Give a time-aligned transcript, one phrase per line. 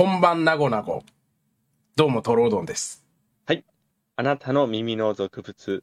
[0.00, 1.02] こんばんなごなご。
[1.94, 3.04] どうも、トロードンです。
[4.16, 5.82] あなたの耳の俗物、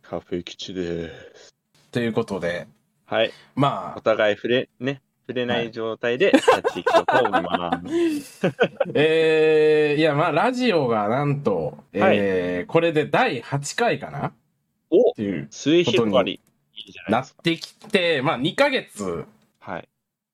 [0.00, 1.56] カフェ吉です。
[1.90, 2.68] ということで、
[3.04, 3.32] はい。
[3.56, 7.82] まお互い触れ、ね、触れない状態でやっていきたいと思いま
[8.20, 8.46] す。
[8.46, 8.52] あ、
[8.94, 14.28] えー、いや、まあ、ラジオがなんと、えーこれで第8回かな？
[14.28, 14.32] っ
[14.90, 16.40] おていう、末広がり。
[17.08, 19.24] なってきて、まあ、2ヶ月、
[19.58, 19.88] はい。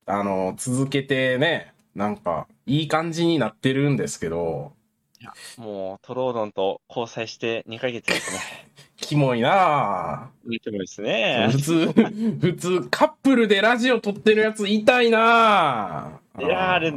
[0.04, 4.72] あの、続けてね、なんか、いい感じになってるんですけど、
[5.57, 8.40] もう、トロードンと交際して2ヶ月ですね。
[8.96, 11.04] キモいな見てもいいですぁ。
[11.04, 11.49] ね。
[11.50, 11.93] 普通、
[12.40, 16.44] 普通、カップルでラジオ撮ってるやつ痛いなぁ。
[16.44, 16.94] いやーあれ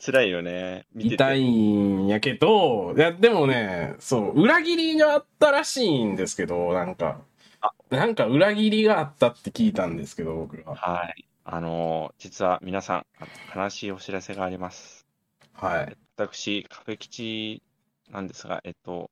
[0.00, 0.86] 辛いよね。
[0.94, 1.14] 見てて。
[1.14, 7.20] 痛いんやけど、いや、でもね、そう、裏切りがあったらしいんですけど、なんか
[7.60, 10.74] あ、なんか裏切りがあったって聞いたんですけど、僕は。
[10.74, 11.24] はい。
[11.44, 13.06] あのー実は皆さん、
[13.54, 15.06] 悲しいお知らせがあります。
[15.52, 15.96] はい。
[16.16, 17.62] 私、カフェ吉
[18.10, 19.10] なんですが、えっと、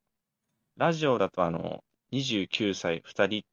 [0.77, 3.45] ラジオだとあの、29歳2人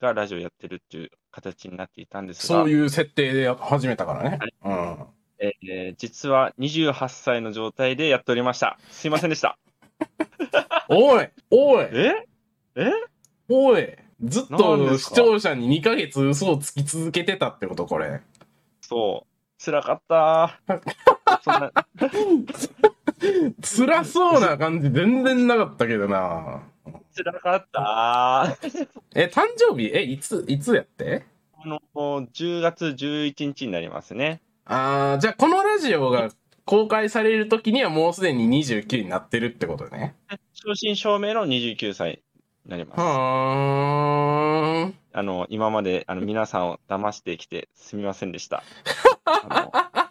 [0.00, 4.38] がラジオやってるっていう形になっていたんですが、そういう設定でや始めたからね。
[4.64, 5.06] うん。
[5.40, 8.78] えー実は28歳の状態でやっておりました。
[8.90, 9.58] すいませんでした。
[10.88, 12.26] おいおいえ？
[12.76, 12.90] え？
[13.48, 18.20] おいずっと視聴者に2ヶ月嘘をつき続けてたってことこれ。
[18.80, 19.64] そう。
[19.64, 20.60] 辛かった。
[23.62, 26.62] 辛そうな感じ全然なかったけどな
[27.16, 28.42] 辛かった。
[28.42, 28.56] あ
[29.14, 29.90] え、誕生日？
[29.92, 31.24] え、いつ、いつやって？
[31.64, 34.40] の、10月11日になりますね。
[34.64, 36.30] あー、じゃあこのラジオが
[36.64, 40.14] 公開される時にはもうすでに29になってるってことね。
[40.52, 42.18] 正真正銘の29歳に
[42.68, 43.00] なります。
[43.00, 43.02] あ
[45.22, 48.62] の、今まで、あの、皆さんを騙してきてすみませんでした。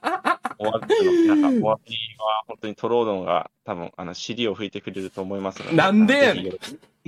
[0.59, 5.75] あの、おわびの、なんか、お詫びは、本当にトロードンが、多分、あの、尻を拭いてくれると思いますので。
[5.75, 6.51] なんでやねん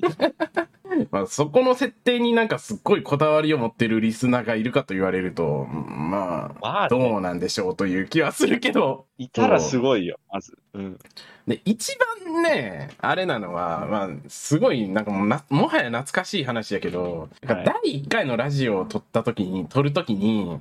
[1.12, 9.06] まあ、そこの設定になんかすっごいこだわりを持ってるリスナーがいるかと言われると、うんまあ、まあ、どうなんでしょうという気はするけど。
[9.18, 10.58] いたらすごいよ、まず。
[10.74, 11.00] うん。
[11.48, 20.60] で、一番ね、あれなのは、まあ、すごい、なんかもうな、もはや懐かしい話やけど、なんか第1回のラジオを撮った時に、撮る時に、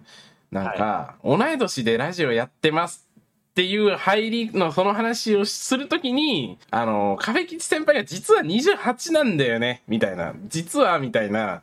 [0.51, 3.09] なんか、同い年でラジオやってます
[3.51, 10.35] っていう入りのその話をするときに、あの、カフェ吉先輩が実は28なんだよね、みたいな。
[10.47, 11.63] 実は、みたいな。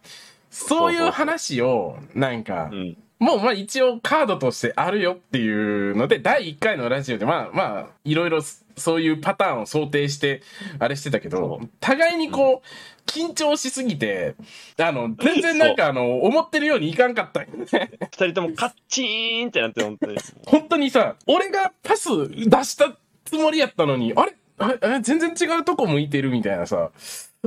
[0.52, 2.98] そういう話を、なんかう、ん。
[3.20, 8.42] もうまあ一応カードとしてあるよっていうので、第1回のラジオでまあまあ、いろいろ
[8.76, 10.42] そういうパターンを想定して、
[10.80, 14.36] あれしてたけどそ、互いにこう、緊張しすぎて、
[14.78, 17.42] あの、全然なんかあの、思ってるようにいかんかった。
[17.42, 17.66] んよね。
[18.02, 20.18] 二人ともカッチーンってなって、本当に。
[20.46, 24.36] 本当にさ、俺がパス出したつもりやったのに、あれ？
[24.58, 25.00] あれあれ？
[25.02, 26.92] 全然違うとこ向いてるみたいなさ、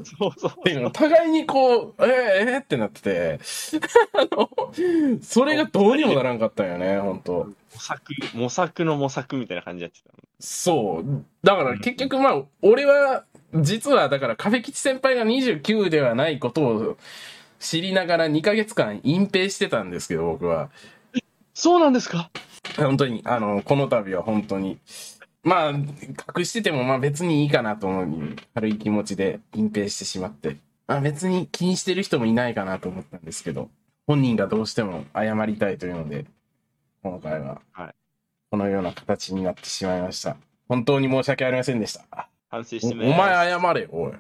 [0.05, 2.07] そうそうっていうの互いにこう、えー、
[2.53, 3.41] えーってなってて、
[4.15, 4.51] あの、
[5.23, 8.03] それがどうにもならんかったんよね、本当模索、
[8.35, 10.11] 模索の模索みたいな感じやってた。
[10.41, 11.25] そう。
[11.43, 16.97] だから結局まあ、俺は、実はだからカフェ吉先輩が29ではないことを
[17.59, 20.71] 知りながら2ヶ月間隠蔽してたんですけど、僕は。
[21.55, 22.31] そうなんですか？
[22.77, 24.79] 本当に、あの、この度は本当に。
[25.43, 30.57] まあ、隠しててもまあ別にいいかなと思う軽い気持ちで隠蔽してしまって。
[30.87, 33.71] まあ別に気にしてる人もいないかなと思ったんですけど、
[34.07, 36.25] 本人がどうしても謝りたいというので、
[37.03, 37.95] 今回ははい、
[38.51, 40.37] このような形になってしまいました。
[40.69, 42.29] 本当に申し訳ありませんでした。
[42.51, 42.95] お反省して。
[42.95, 44.13] お前謝れよ、おい。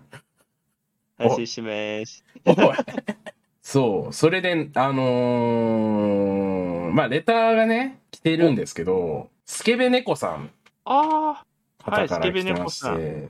[1.18, 1.70] 反省しま
[2.06, 2.24] す。
[2.44, 2.56] おい。
[3.62, 10.50] そう、それで、あのーまあ、レターがね、来てるんですけど、スケベ猫さん
[10.90, 11.44] あ
[11.82, 13.28] 方はいスケベ猫さて、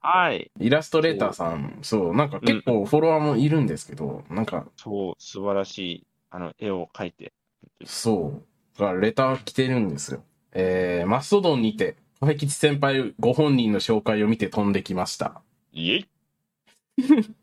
[0.00, 0.50] あ、はい。
[0.58, 7.32] イラストレーターさん、そう、なんか結構フォロワーもいるんですけど、なんか、そう、素晴らしい、あの、絵を描いて。
[7.84, 8.42] そ
[8.76, 10.22] う、だからレター来てるんですよ。
[10.52, 15.42] えー、マストドンにて、カフェ吉先輩ご本人の紹介を見て飛んできました。
[15.72, 16.06] イエイ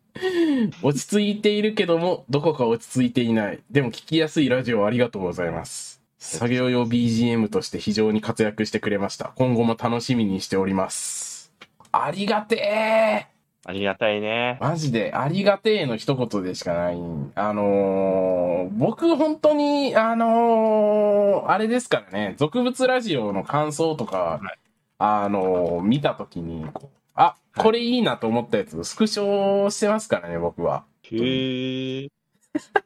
[0.81, 3.59] 落ち着いているけども、どこか落ち着いていない。
[3.69, 6.00] でも聞きやすいラジオありがとうございます。
[6.23, 9.33] 作業用 BGM として非常に活躍してくれました。
[9.35, 11.51] 今後も楽しみにしております。
[11.91, 13.25] ありがて
[13.65, 14.63] ありがたいねー。
[14.63, 16.97] マジで、ありがてえの一言でしかない。
[17.33, 24.59] あのー、僕本当に、あのー、あれですからね、俗物ラジオの感想とか、はい
[25.00, 26.68] あのー、見たときに、
[27.15, 30.83] あ、これいいなと思ったやつ、スクショしてますからね、僕は。
[31.01, 32.03] へえ。
[32.03, 32.09] い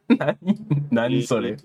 [0.18, 0.38] 何
[0.90, 1.58] 何それ？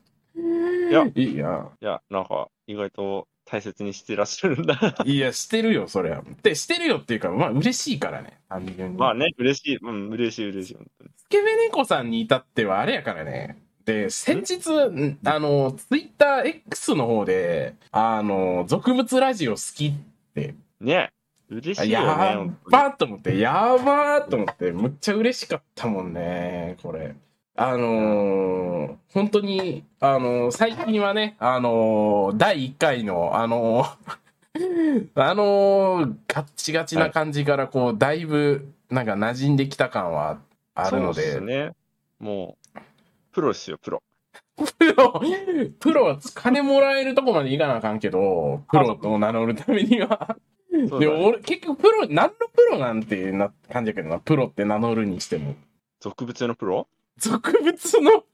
[0.92, 4.78] やいや、や、なんか、意外と大切にしてらっしゃるんだ。
[5.04, 6.22] いや、してるよ、そりゃ。
[6.42, 8.98] で、してるよっていうか、まあ、嬉しいからね、単純に。
[8.98, 9.76] まあね、嬉しい。
[9.76, 10.76] うん、嬉しい、嬉しい。
[11.16, 13.60] スケベ猫さんに至ってはあれやからね。
[13.84, 19.92] で、先日、んあの、ツイッター X の方で、あの、俗物ラジオ好きっ
[20.34, 21.10] て、ね、
[21.48, 22.06] 嬉しいよね。
[22.06, 22.16] や
[22.70, 27.16] ばーっと思って、やばーっと思って、むっちゃ嬉しかったもんね、これ。
[27.56, 40.38] あのー本当に、あのー最近はね、あのー第1回の、あのー あのーガッチガチな感じから、こう、だいぶ、なんか馴染んできた感は
[40.74, 41.72] あるので、そうっすね。
[42.18, 42.78] もう、
[43.32, 44.02] プロですよ、プロ。
[44.78, 45.20] プロ、
[45.80, 50.36] プロは金もらえるとこまでいかなあかんけど、プロと名乗るためには。
[50.70, 55.54] でも俺、結局プロ、何のプロなんていうな感じやけどな、プロって名乗るにしても。
[56.00, 56.88] 俗物のプロ？
[57.20, 58.24] 俗物の、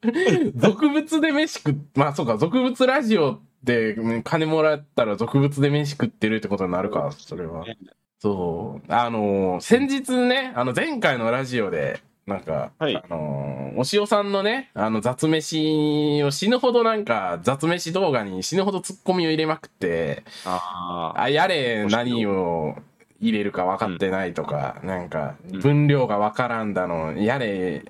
[0.57, 7.65] 俗物で飯食っ、まあそうか、俗物ラジオでうん金もらったら俗物で飯食ってるってことになるか、それは。
[7.65, 7.77] ね
[8.19, 8.93] そう。
[8.93, 21.23] あのー先日ね、あの前回のラジオで、なんか、はいあのーお塩さんのね、あの雑飯を死ぬほどなんか、雑飯動画に死ぬほどツッコミを入れまくって、ああ。
[21.25, 22.77] あ、やれ、何を
[23.21, 27.85] 入れるか分かってないとか、なんか、うん分量が分からんだの、やれ、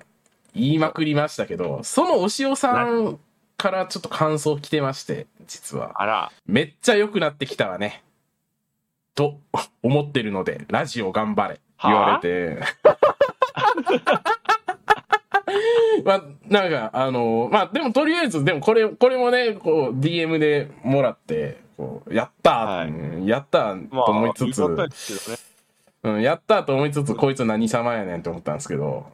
[0.57, 3.19] 言いまくりましたけど、そのお塩さん
[3.57, 6.01] からちょっと感想来てまして、実は。
[6.01, 8.03] あら、めっちゃ良くなってきたわね。
[9.15, 9.39] と
[9.81, 11.59] 思ってるので、ラジオ頑張れ。
[11.83, 12.59] 言われて。
[16.03, 25.39] まあ、なんか、あの、まあ、でもとりあえず、でもこれ、これもね、こう、DM でもらって、こう、やったー、はいうんやったーまあ、と思いつつ、ありがたいですけどね。
[26.03, 29.07] うん、やったーと思いつつ、こいつ何様やねんって思ったんですけど、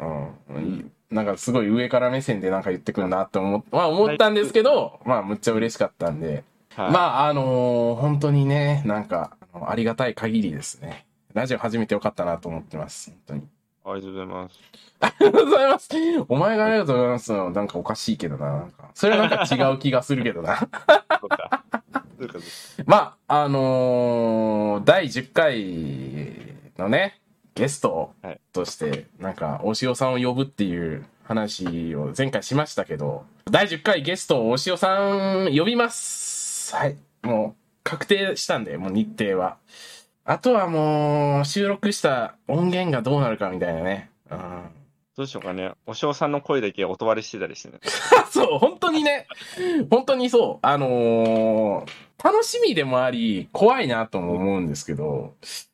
[0.49, 6.43] うん、なんかすごい上から目線でなんか言ってくるなって思っ,、まあ、思ったんですけど、まあ、むっちゃ嬉しかったんで、
[6.75, 11.05] はい、まあ、あのー本当にね、なんか、ありがたい限りですね。
[11.33, 13.11] ラジオ始めてよかったなと思ってます。
[13.11, 13.47] 本当に。
[13.85, 14.59] ありがとうございます。
[14.99, 15.89] ありがとうございます。
[16.29, 18.45] お前がありがとうございますの、なんかおかしいけどな。
[18.51, 20.67] なんかそれはなんか違う気がするけどな。
[22.85, 27.19] まあ、あのー第10回のね、
[27.55, 36.75] ゲストはいとして、なんか、お塩さんを呼ぶっていう話を前回しましたけど、第10回ゲスト、お塩さん呼びます。
[36.75, 36.97] はい。
[37.21, 39.57] もう、確定したんで、もう日程は。
[40.25, 44.09] あとはもう、収録した音源がどうなるかみたいなね。
[44.31, 44.39] うん。
[45.15, 45.73] どうしようかね。
[45.85, 47.79] お塩さんの声だけ音割れしてたりしてね。
[48.31, 49.27] そう、本当にね、
[49.91, 51.91] 本当にそう、あのー
[52.23, 55.33] 楽しみでもあり、怖いなとも思うんですけど、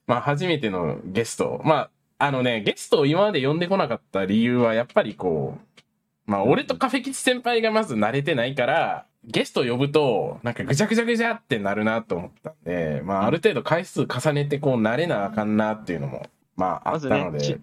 [0.09, 16.25] まあ、初めてのゲスト、まあ、あのね、ゲストを今まで呼んでこなかった理由は、やっぱりこう、まあ、俺とカフェ吉先輩がまず慣れてないから、ゲスト呼ぶと、なんかぐちゃぐちゃぐちゃってなるなと思ったんで、まあ、ある程度回数重ねてこう、慣れなあかんなっていうのも、
[16.55, 17.59] まあ、あずったので、ね、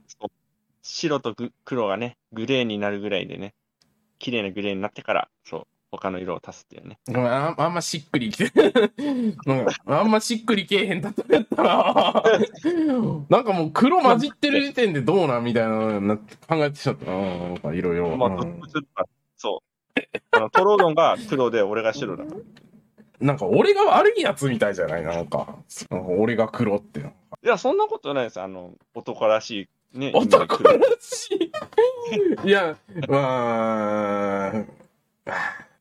[0.82, 1.34] 白と
[1.64, 3.54] 黒がね、グレーになるぐらいでね、
[4.20, 6.98] 綺麗なグレーになってから、そう、他の色を足すっていうね。
[7.14, 7.18] あ
[7.50, 8.50] んあんましっくりきて、
[9.46, 12.22] なんかあんましっくりけえへんだったやったな。
[13.30, 16.22] なんかもう黒混じってる時点でどうなんみたいなのな考
[16.56, 17.12] えてきちゃったな。
[17.16, 18.16] なんかいろいろ。
[18.16, 18.60] まあ、うん
[19.36, 19.62] そ
[19.96, 20.00] う。
[20.32, 22.40] あのトロードンが黒で、俺が白だから。
[23.18, 25.02] なんか俺が悪いやつみたいじゃない？
[25.02, 25.56] なんか。
[26.18, 27.00] 俺が黒って。
[27.00, 27.04] い
[27.42, 28.40] や、そんなことないです。
[28.40, 30.12] あの、男らしい、ね。
[30.14, 31.50] 男黒らし
[32.44, 32.48] い。
[32.48, 32.76] いや、
[33.08, 34.64] まあ、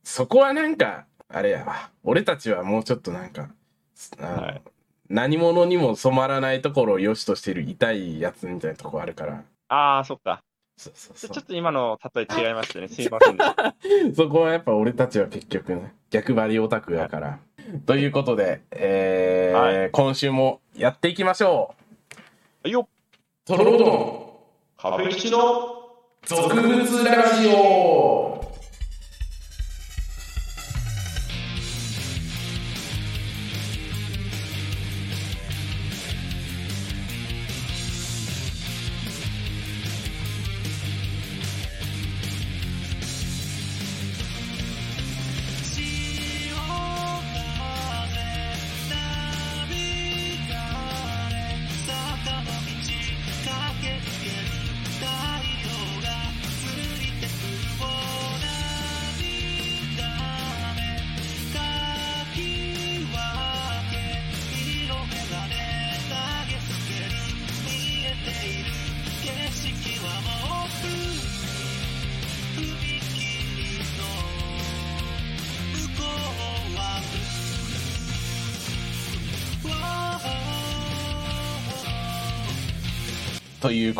[0.06, 1.90] そこはなんか、あれやわ。
[2.04, 3.48] 俺たちはもうちょっとなんか、
[4.20, 4.62] はい
[5.08, 9.44] 何者にも染まらないところを良しとしてる痛いやつみたいなとこあるから。
[9.68, 10.42] ああ、そっか。
[10.76, 12.86] そうそうそうちょっと今の例え違いましたね。
[12.88, 13.74] すいませんでした。
[14.14, 17.38] そこはやっぱ俺たちは結局ね、逆張りオタクやから。
[17.84, 21.74] ということで、えーは今週もやっていきましょ
[22.62, 22.86] はいよう。
[23.46, 24.36] トロロドン、
[24.76, 25.88] カフの
[26.24, 28.35] 俗物ラジオ「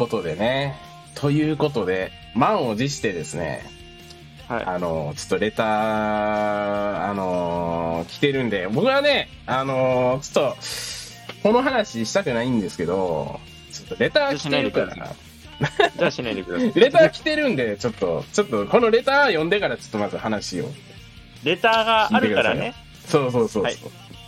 [0.06, 0.76] ことでね。
[1.14, 3.64] ということで、満を持してですね、
[4.48, 4.64] はい。
[4.64, 10.56] あの、ちょっとレター、あの来てるんで、僕はね、あのちょっと、
[11.42, 13.40] この話したくないんですけど、
[13.72, 14.94] ちょっとレター来てるから、
[15.96, 16.72] じゃあしないでください。
[16.78, 20.70] レター来てるんで、ちょっと、ちょっと、このレター読んでからちょっとまず話を。
[21.42, 22.74] レターがあるからね。
[23.08, 23.62] そうそうそうそう。
[23.64, 23.76] はい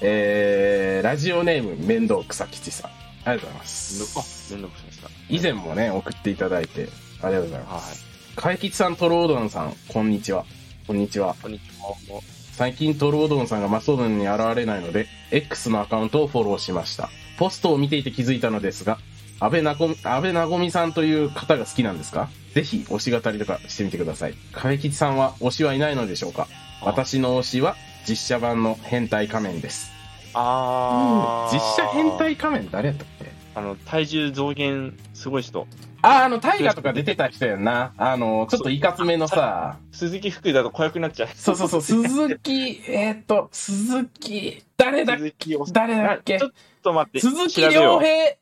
[0.00, 2.90] えー、ラジオネーム、面倒草吉さん。
[3.28, 4.18] ありがとうございます。
[4.50, 5.08] あ、めんどくさいですか。
[5.28, 6.88] 以前もね、送っていただいて、
[7.22, 8.06] ありがとうございます。
[8.36, 8.56] はい。
[8.56, 10.46] かちさん、トロードンさん、こんにちは。
[10.86, 11.36] こんにちは。
[11.42, 12.20] こんにちは。
[12.52, 17.10] 最近トロードンさんがマストドンに現れないので、X のアカウントをフォローしました。
[17.38, 18.98] ポストを見ていて気づいたのですが、
[19.40, 22.30] 安倍なこ、安倍なごみさんという方が好きなんですか？
[22.54, 24.34] ぜひ推し語りとかしてみてください。
[24.52, 26.48] かいきちさんは推しはいないのでしょうか？
[26.80, 27.76] あ私の推しは
[28.08, 29.92] 実写版の変態仮面です。
[30.34, 33.17] あー実写変態仮面誰やったっけ？
[33.58, 35.66] あの、体重増減すごい人。
[36.00, 37.92] あ、あの、大河とか出てた人やんな。
[37.96, 41.28] あの、ちょっといかつめのさ、鈴木福だと怖くなっちゃう。
[41.34, 46.36] そうそうそう、鈴木、えーっと、鈴木、誰だっ鈴木お誰だっけ？
[46.36, 47.18] あちょっと待って。
[47.18, 48.36] 鈴木亮平？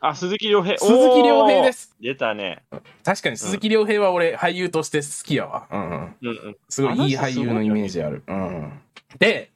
[0.00, 0.78] あ、鈴木亮平。
[0.78, 1.78] 鈴木亮平です。
[1.78, 1.96] す。
[2.00, 2.64] 出たね。
[3.04, 5.68] 確かに鈴木亮平は俺、俳優として好きやわ。
[5.70, 6.16] うんうん。
[6.22, 6.56] うんうん。
[6.68, 8.24] すごいいい俳優のイメージある。
[8.26, 8.80] うん。
[9.20, 9.52] で、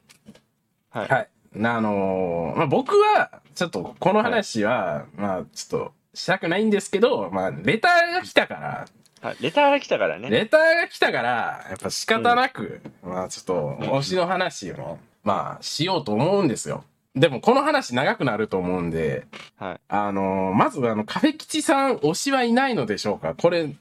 [0.91, 1.09] はい。
[1.09, 1.29] はい。
[1.54, 8.87] なあのーまあ、僕は、ちょっと、この話は、まあ、ちょっと、したくないんですけど、まあ、レターが来たから、
[9.20, 10.28] はいレターが来たからね。
[10.28, 16.84] レターが来たから、やっぱ仕方なく、まあちょっと、推しの話をね、まあしようと思うんですよ。
[17.14, 19.80] でもこの話長くなると思うんで、はい。
[19.88, 23.34] あのーまずあの、カフェ吉さん推しはいないのでしょうか？
[23.34, 23.75] これ、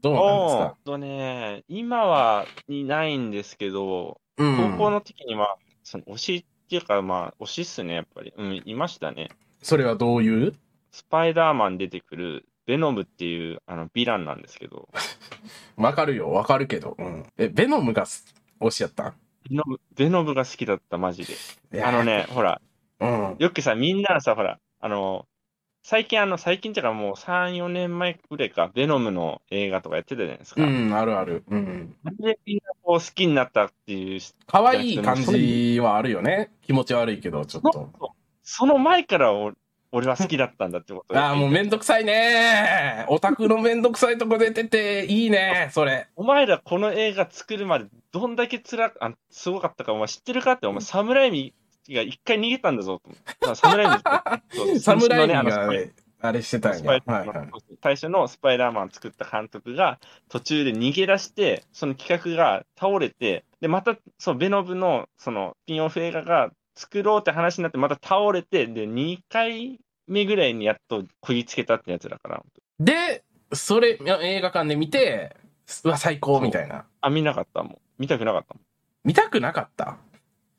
[0.00, 0.76] どうなんですか？
[0.84, 4.76] とね、今はいないんですけど、うん。
[4.76, 8.32] 高校の時には、その推しっていうか、まあ、推しっすね、やっぱり。
[8.36, 9.28] うん、いましたね。
[9.62, 10.54] それはどういう？
[10.90, 14.88] スパイダーマン出てくる、ベノムっていう、あの、ヴィランなんですけど、
[15.76, 16.96] わかるよ、わかるけど。
[16.98, 17.26] うん。
[17.36, 19.14] え、ベノムがす推しやったん？
[19.50, 21.26] ベノム、ベノムが好きだった、マジ
[21.70, 21.82] で。
[21.84, 22.04] あの。
[22.04, 22.60] ね、ほら、
[23.00, 23.36] うん。
[23.38, 25.26] よくさ、みんなさ、ほら、あの、
[25.86, 30.64] 最近、あの、最近っていうかもう3、4年前くらいか、ベノムの映画とかやってたじゃないですか。
[30.64, 31.44] うん、あるある。
[31.46, 31.94] うん。
[32.02, 36.50] なんでみんなこう好きになったっていう、可愛い感じはあるよね。
[36.62, 37.90] 気持ち悪いけど、ちょっと。
[38.42, 39.52] その前からお
[39.92, 46.08] 俺は好きだったんだってことああ、もうめんどくさいねオタクのめんどくさいとこ出てて、いいねそれ。
[46.16, 51.54] お前らこの映画作るまでどんだけ辛く、あすごかったかお前知ってるかって、お前侍
[51.88, 53.50] 味が一回逃げたんだぞと思って。
[53.50, 54.02] あ侍味
[54.50, 56.82] そう侍ねがスパイあれしてたん。
[56.82, 57.48] やはいはい。
[57.82, 59.98] 最初のスパイダーマン作った監督が
[60.30, 72.42] 途中で逃げ出して、その企画が倒れて、で、また、そう、ベノブの、その、ピンオフ映画が作ろうって話になって、また倒れて、で、2回目ぐらいにやっとこぎつけたってやつだから。
[72.80, 73.22] で、
[73.52, 75.36] それ、映画館で見て、
[75.84, 76.86] うわ、最高みたいな。
[77.02, 77.78] あ、見なかったもん。
[77.98, 78.56] 見たくなかった
[79.04, 79.84] 見たくなかった？
[79.84, 79.96] もん。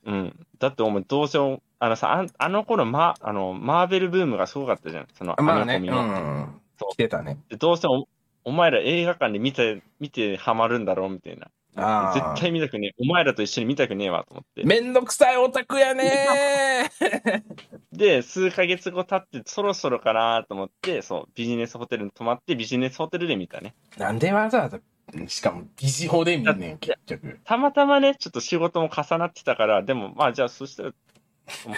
[0.05, 0.47] うん。
[0.59, 5.07] だってお前どうせお、あのさ、あんあの頃、ま、あの、マーベルブームがすごかったじゃん。
[5.13, 6.45] その、まあね、うアメコミの。
[6.45, 6.93] う。
[6.93, 7.39] 来てたね。
[7.49, 8.07] でどうせお、
[8.43, 11.47] お前ら映画館で見て、見てハマるんだろうみたいな。
[11.77, 12.95] あー絶対見たくねえ。
[12.99, 14.63] お前らと一緒に見たくねえわと思って。
[14.63, 16.89] めんどくさいオタクやね
[17.91, 23.75] で、数ヶ月後経って、そろそろかなと思って、そう、ビジネスホテルに泊まって、ビジネスホテルで見たね。
[23.97, 24.79] なんでわざわざ、
[25.27, 27.39] しかも、ビジホで見んねん、結局。
[27.43, 30.91] たまたまね、ちょっと仕事も重なってたから、でも、まあ、じゃあ、そしたら、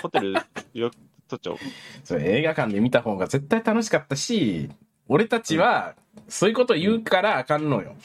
[0.01, 0.33] ホテル
[0.73, 0.95] 予約
[1.27, 1.57] 取っちゃおう。
[2.03, 4.69] それ映画館で見た方が絶対楽しかったし、
[5.07, 5.95] 俺たちは、
[6.27, 7.95] そういうこと言うからあかんのよ。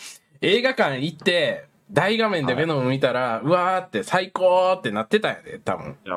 [0.40, 5.96] 映画館行って、大画面でベノム見たら、うわーって最高ってなってたんやで、多分。
[6.04, 6.16] いや、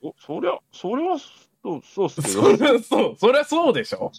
[0.00, 2.52] そ、そりゃ、それは、そう、そうっすけそど。
[2.56, 4.12] りゃそう、そりゃそうでしょ？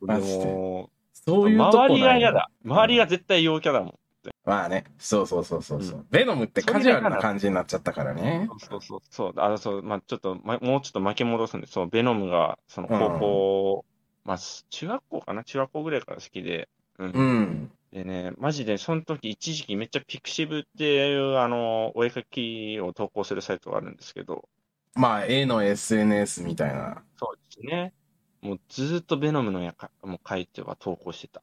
[0.00, 0.90] マでジでも、
[1.26, 2.38] そういうとこ周りが嫌だ。
[2.40, 2.50] だ。
[2.64, 3.98] 周りが絶対陽キャだもん。
[4.44, 8.48] まあね、そうそうそうそうそう、うベノムってカジュアルな感じになっちゃったからね。
[8.68, 9.32] そうそうそう。
[9.36, 13.84] あ、そう、まあちょっと、ま、もうちょっと巻き戻すんで、そう、ベノムが、その高校、
[14.24, 14.38] まあ
[14.70, 15.44] 中学校かな？
[15.44, 17.12] 中学校ぐらいから好きで、うん。
[17.14, 17.70] うん。
[17.92, 24.48] でね、マジで、その時一時期めっちゃピクシブっていう、あの、お絵描きを投稿するサイトがあるんですけど、
[24.94, 27.02] まあ、A の SNS みたいな。
[27.16, 27.94] そうですね。
[28.42, 31.42] もうずーっとベノムのやか、もう書いては投稿してた。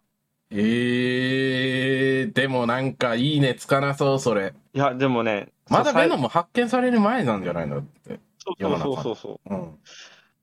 [0.49, 4.53] えー、でもなんかいいねつかなそう、それ。
[4.73, 8.19] いや、でもね、まだベノム発見される前なんじゃないのって。
[8.39, 9.53] そうそうそうそうそう。
[9.53, 9.77] うん。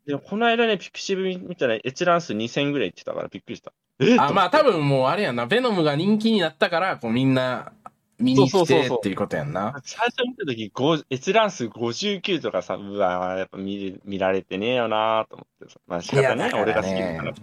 [0.07, 3.73] で、この間ね、ピクシブ見たら閲覧数2000ぐらいいってたからびっくりした。
[4.01, 4.75] えあ、まあ多分。
[4.75, 5.47] 分もうあれやんな。
[5.47, 7.73] ベノムが人気になったから、こうみんな
[8.19, 9.81] 見に来てっていうことやんな。
[9.85, 15.81] 最初見た時5閲覧数59とかさ、うわやっぱ見れ見られてねえよなと思ってさ。
[15.87, 17.35] まあ仕方ねだから俺が好きだから。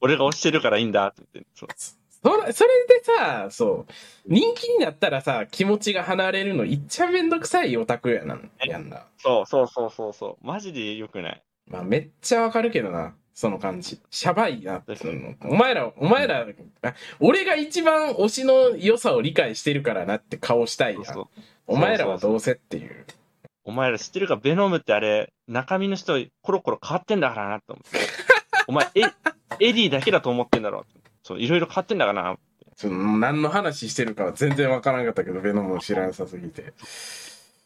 [0.00, 1.50] 俺が推してるからいいんだって言って。
[1.54, 1.68] そう
[2.22, 3.92] それそれでさ、そう、
[4.26, 9.06] 人気になったらさ、気持ちが離れるの、いっちゃめんどくさいオタクやなん、やんな。
[9.16, 10.46] そうそうそうそうそう。
[10.46, 11.42] マジで良くない？
[11.66, 14.00] まあ、めっちゃわかるけどな、その感じ。
[14.10, 15.50] シャバいなっていうの。
[15.50, 16.46] お前ら、お前ら、
[16.82, 21.28] あ俺が一番推しの良さを理解してるからなって顔したいやん。
[21.66, 23.06] お前らはどうせっていう。
[23.64, 27.98] お前ら知ってるか、ベノムってあれ、中身の人コロコロ変わってんだからなと思って。
[28.66, 29.00] お前、え、
[29.60, 30.84] エディだけだと思ってんだろ。
[31.22, 32.38] そう、いろいろ変わってんだからな。
[32.76, 36.72] その何の話してるかは全然わからんかったけど、ベノムを知らなさすぎて。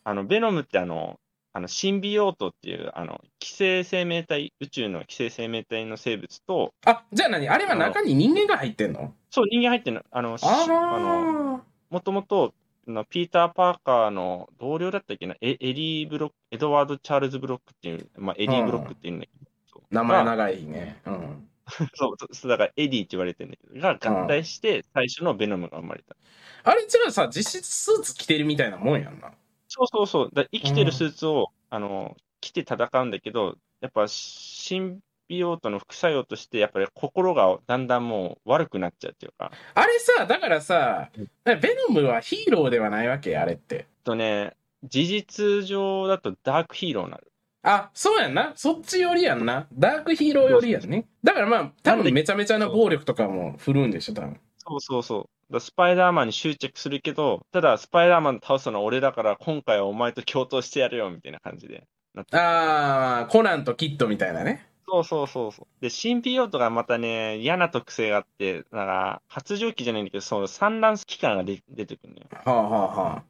[0.03, 1.19] あの、ベノムってあの、
[1.57, 7.49] あの、シンビオートっていう、あの、寄生生命体、宇宙の寄生生命体の生物と、あ、じゃあ何？
[7.49, 9.15] あれは中に人間が入ってんの？
[9.31, 10.03] そう、人間入ってるの。
[10.11, 12.53] あの、しああの、のもともと、
[12.89, 21.01] のピーター・パーカーの同僚だったっけな、エエディ・ブロック、エドワード・チャールズ・ブロックっていう、まあ、エディ・ブロックっていうんだけど、そう名前が長いね。
[21.07, 21.49] うん。
[21.95, 26.17] そうそうだからエディって言われてるんだけど、が合体して最初のベノムが生まれた。
[26.65, 29.33] あれ違うさ、実質スーツ着てるみたいなもんやんな。
[29.77, 43.87] そうそうそう、だ生きてるスーツを、あの、着て戦うんだけど、やっぱシンビオートの副作用として、やっぱり心がだんだんもう悪くなっちゃうっていうか、あれさ、だからさうん、ベノムはヒーローではないわけあれって。
[44.05, 44.55] とね、
[44.85, 47.33] 事実上だとダークヒーローになる。
[47.65, 48.53] あ、そうやんな。
[48.55, 49.67] そっち寄りやんな。
[49.73, 51.09] ダークヒーロー寄りやんね。
[51.25, 54.39] だからまあ、多分めちゃめちゃな暴力とかも振るんでしょ、多分。
[54.59, 55.34] そうそうそう。
[55.51, 61.87] だスパイダーマンに執着するけど、ただスパイダーマン倒すのは俺だから、今回はお前と共闘してやるよ、みたいな感じで。
[62.15, 64.69] なってあー、コナンとキッドみたいなね。
[64.87, 65.67] そうそうそうそう。
[65.81, 72.27] で、新 PO とかまたね、嫌な特性があって、だから、発情期じゃないんだけど、その産卵期間が出出てくるのよ。
[72.31, 73.25] はあはあは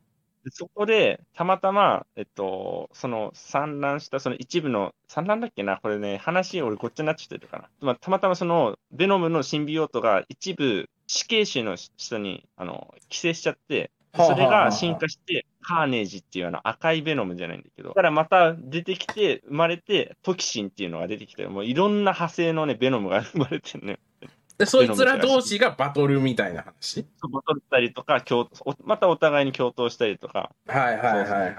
[0.44, 5.78] でそこで、たまたま、えっと、その産卵した、その一部の、産卵だっけな？
[5.80, 7.70] これね、話、俺こっちになっちゃってるかな。
[7.80, 23.98] まあ、たまたまその、ベノムのシンビオートが一部、死刑囚の人に、あの、寄生しちゃって、それが進化して、カーネージっていうあの赤いベノムじゃないんだけど、だからまた出てきて、生まれて、トキシンっていうのが出てきて、もういろんな派生のね、ベノムが 生まれてるのよ。
[24.58, 27.06] で、そいつら同士がバトルみたいな話？
[27.22, 28.24] バトったりとか、
[28.84, 31.54] またお互いに共闘したりとか、はいはいはいはい。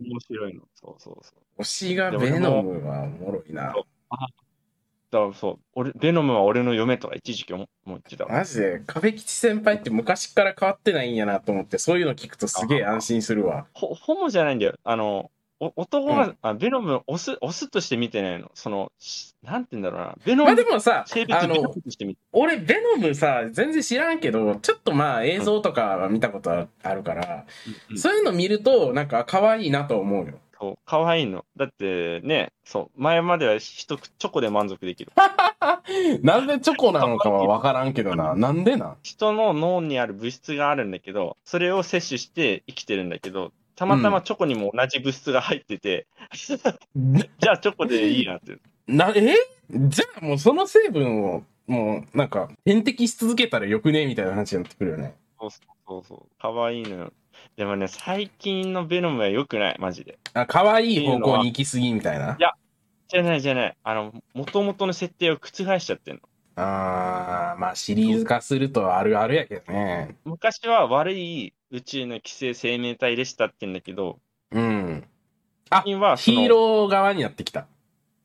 [0.00, 0.62] 面白いの。
[0.74, 1.60] そうそうそう。
[1.60, 3.74] 推しがベノムはおもろいな。
[5.10, 8.32] だからそう、俺、ベノムは俺の嫁とか一時期思思ってたわ。
[8.32, 13.66] マジで、壁吉先輩って昔から変わってないんやなと思って、そういうの聞くとすげえ安心するわ。
[13.72, 14.74] ほ、ホモじゃないんだよ。
[14.84, 18.50] あの、お男が、うんあベノムをオス、オスとして見てないの。
[18.54, 20.16] その、しなんて言うんだろうな。
[20.24, 21.74] ベノまあム、でもさ、あの、
[22.32, 27.46] 俺、ベノムさ、全然知らんけど、ちょっとまあ映像とかは見たことあるから、
[27.90, 27.98] る。
[27.98, 30.38] そういうの見ると、なんか可愛いなと思うよ。
[30.60, 31.46] そう、可愛いの。
[31.56, 35.12] だってね、そう、前までは一口チョコで満足できる。
[36.22, 38.34] なんでチョコなのかはわからんけどな。
[38.36, 38.96] なんでな？
[39.02, 48.58] 人の脳にある物質があるんだけど、それを摂取して生きてるんだけど、たまたまチョコにも同じ物質が入ってて、 じゃあチョコでいいなって。
[48.86, 49.34] な、え？
[49.70, 54.04] じゃあもうその成分を、もうなんか、点滴し続けたらよくね？
[54.04, 55.14] みたいな話になってくるよね。
[55.40, 56.26] そうそうそう。
[56.38, 57.12] 可愛いのよ。
[57.56, 60.18] でもね、最近のベノムは良くない、マジで。
[60.34, 62.36] あ、可愛い方向に行き過ぎみたいな？
[62.38, 62.52] や
[63.08, 63.76] じゃないじゃない。
[63.82, 66.20] あの、元々の設定を覆しちゃってんの。
[66.56, 70.16] あー、まあシリーズ化するとあるあるやけどね。
[70.24, 74.18] 昔は悪い宇宙の寄生生命体でしたって言うんだけど、
[74.52, 75.04] うん。
[75.70, 77.66] 最近はそのヒーロー側になってきた。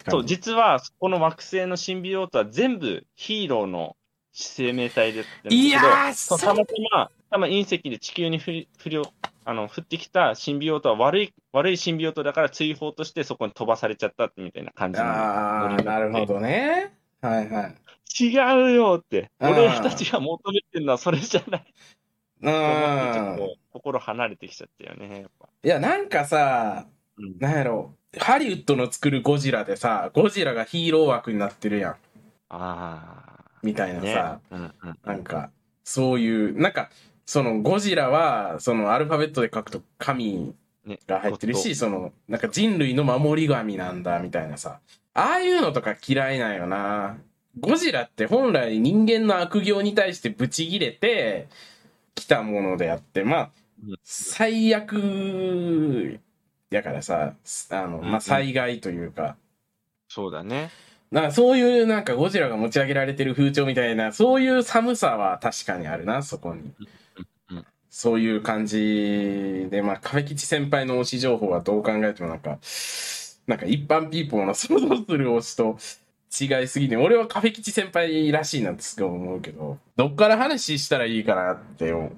[0.08, 3.96] そう、実は、この惑星のシンビオートは全部ヒーローの
[4.44, 9.02] 生命体でって言うんだけどいやーそうそたまたま、たま隕石で地球に降り、降り
[9.46, 16.94] あの、降ってきたシンビオートは悪い、悪いシンビオートだから追放としてそこに飛ばされちゃったみたいな感じのあー、なるほどね。
[17.22, 17.76] はいはい。
[18.20, 19.32] 違うよって。
[19.40, 21.74] 俺たちが求めてるのはそれじゃない。
[22.42, 23.38] うん。
[23.38, 25.48] と心離れてきちゃったよね、やっぱ。
[25.64, 27.38] いや、なんかさ、うん。
[27.40, 31.96] なんやろ、ハリウッドの作るゴジラでさ、ゴジラがヒーロー枠になってるやん。
[32.50, 34.40] あみたいなさ、。
[34.52, 34.98] うんうん。
[35.04, 35.52] なんか、
[35.84, 36.90] そういう、なんか、
[37.26, 40.54] そのゴジラは、そのアルファベットで書くと神
[40.86, 41.00] ね。
[41.08, 44.80] が入ってるし、ゴッその、なんか人類の守り神なんだ、みたいなさ。
[45.14, 47.18] ああいうのとか嫌いなんよな。
[47.60, 51.48] ゴジラって本来人間の悪行に対してブチギレて
[52.14, 53.50] 来たものであって、まあ
[53.88, 56.20] うん、最悪
[56.70, 57.34] やからさ、
[57.70, 59.38] あの、うんまあ災害というか、
[60.10, 60.70] そうだね。
[61.16, 66.74] なんかそういうなんかゴジラが持ち上げられてる風潮みたいな、そういう寒さは確かにあるな、そこに。
[67.90, 72.60] そういう感じで、まあ、壁吉先輩の推し情報はどう考えてもなんか、
[73.48, 75.56] なんか一般ピーポーの想像する推し
[76.50, 82.12] と違いすぎて、俺はカフェ吉先輩らしいなってすごい思うけど、どっから話したらいいかなって思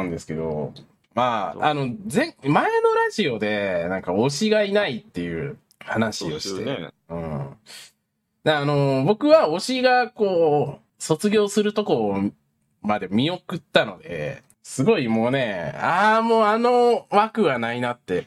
[0.00, 0.72] うんですけど、
[1.12, 6.90] まあ、あの、前、前のラジオで、なんか推しがいないっていう話をして、ね。
[7.08, 7.56] うん。
[8.44, 12.30] であの、僕は推しがこう、卒業するとこ
[12.82, 18.26] まで見送ったので、すごいもうね、ああ、もうあの枠はないなって、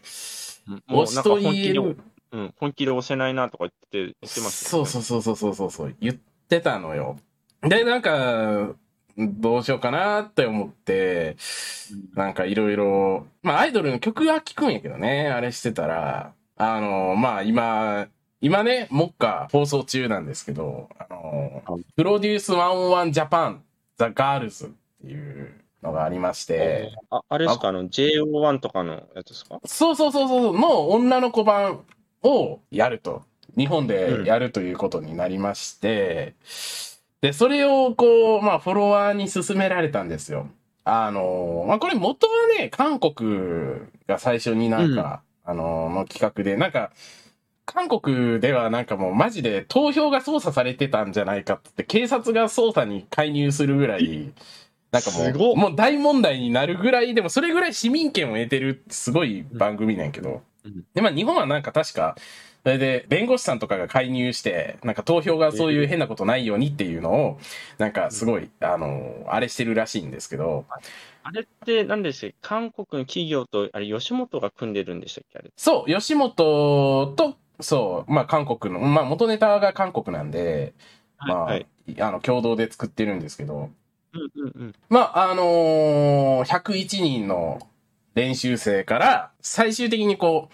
[0.90, 1.98] 推しと言え本気で、る。
[2.30, 4.92] うん、本気で押せないなとか言って、言ってましたそうよね。
[4.92, 6.16] そうそうそうそうそうそう、言っ
[6.50, 7.18] てたのよ。
[7.62, 8.76] で、なんか、
[9.18, 11.38] どうしようかなって思って、
[12.14, 18.08] なんかいろいろ、まあアイドルの曲は聴くんやけどね、あれしてたら、あの、まあ今、
[18.42, 23.64] 今ね、目下放送中なんですけど、あのはい、プロデュース101ジャパン、
[23.98, 24.70] ザ・ガールズっ
[25.02, 29.60] ていうのがありまして、ああれですか、あの、JO1 とかのやつですか？
[29.66, 31.84] そうそうそうそう、の女の子版
[32.24, 33.24] をやると。
[33.58, 36.36] 日本でやるということになりまして、
[37.22, 40.48] で、それをこう、まあ、フォロワーに勧められたんですよ。
[40.84, 46.92] あの、まあ、これ元はね、韓国が最初になんか、あの、の企画で、なんか、
[47.68, 54.32] 韓国ではなんかもうマジで投票が操作されてたんじゃないかって警察が捜査に介入するぐらい、
[54.92, 60.42] なんかもう、もう大問題になるぐらい、でもそれぐらい市民権を得てるすごい番組なんやけど。
[60.64, 60.86] うん。
[60.94, 62.16] で、まあ日本はなんか確か、
[62.64, 67.40] それで弁護士さんとかが介入して、なんか投票がそういう変なことないようにっていうのを、
[67.78, 70.66] なんかすごい、あの、あれしてるらしいんですけど、
[71.24, 72.36] あれって何でしたっけ？
[72.42, 75.40] 韓国の企業と、あれ、吉本が組んでるんでしたっけ？
[75.40, 75.52] あれ。
[75.58, 80.74] そう、吉本と、そう、まあ韓国の、まあ元ネタが韓国なんで、
[81.20, 81.68] まあ、はい。
[82.00, 83.70] あの、共同で作ってるんですけど、
[84.14, 84.76] うんうんうん。
[84.90, 87.60] まあ、あのー101人の
[88.16, 90.54] 練習生から、最終的にこう、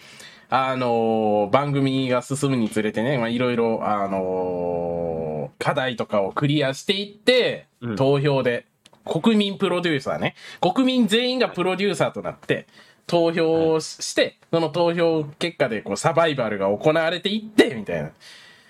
[0.50, 8.66] あのー番組が進むにつれてね、まあ、いろいろ、あのー課題とかをクリアしていって、うん投票で、
[9.04, 12.66] 国民プロデューサーね、国民全員がプロデューサーとなって、
[13.06, 18.10] 投票をして、その投票結果でこうサバイバルが行われていって、みたいな。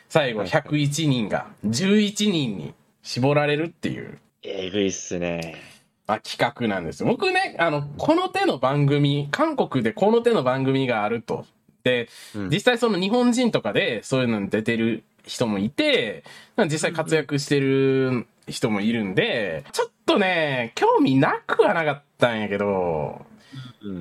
[0.09, 4.19] 最後はいはい101人が11人に絞られるっていう。
[4.43, 5.57] えぐいっすね。
[6.07, 7.09] あ企画なんですよ。
[7.09, 11.47] 僕ね、あの、この手の番組、韓国でこの手の番組があると。
[11.83, 16.25] で、うん実際その日本人とかでそういうのに出てる人もいて、
[16.71, 23.34] 実際活躍してる人もいるんで、ちょっとね、興味なくはなかったんやけど、うん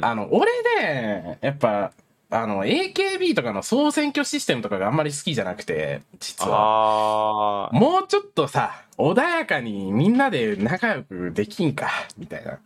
[0.01, 1.91] あの、俺ね、やっぱ、
[2.29, 7.69] あの、AKB とかの総選挙システムとかがあんまり好きじゃなくて、実は。
[7.71, 12.53] もうちょっとさ、穏やかにみんなで仲良くできんか、みたいな。
[12.53, 12.59] っ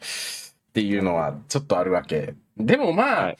[0.74, 2.36] ていうのはちょっとあるわけ。
[2.58, 3.38] でもまあ、はい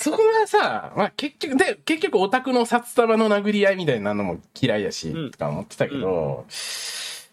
[0.00, 6.46] そこはさ、まあ結局、で、結局オタクの札束の殴り合いみたいなのも嫌いやし、うんとか思ってたけど、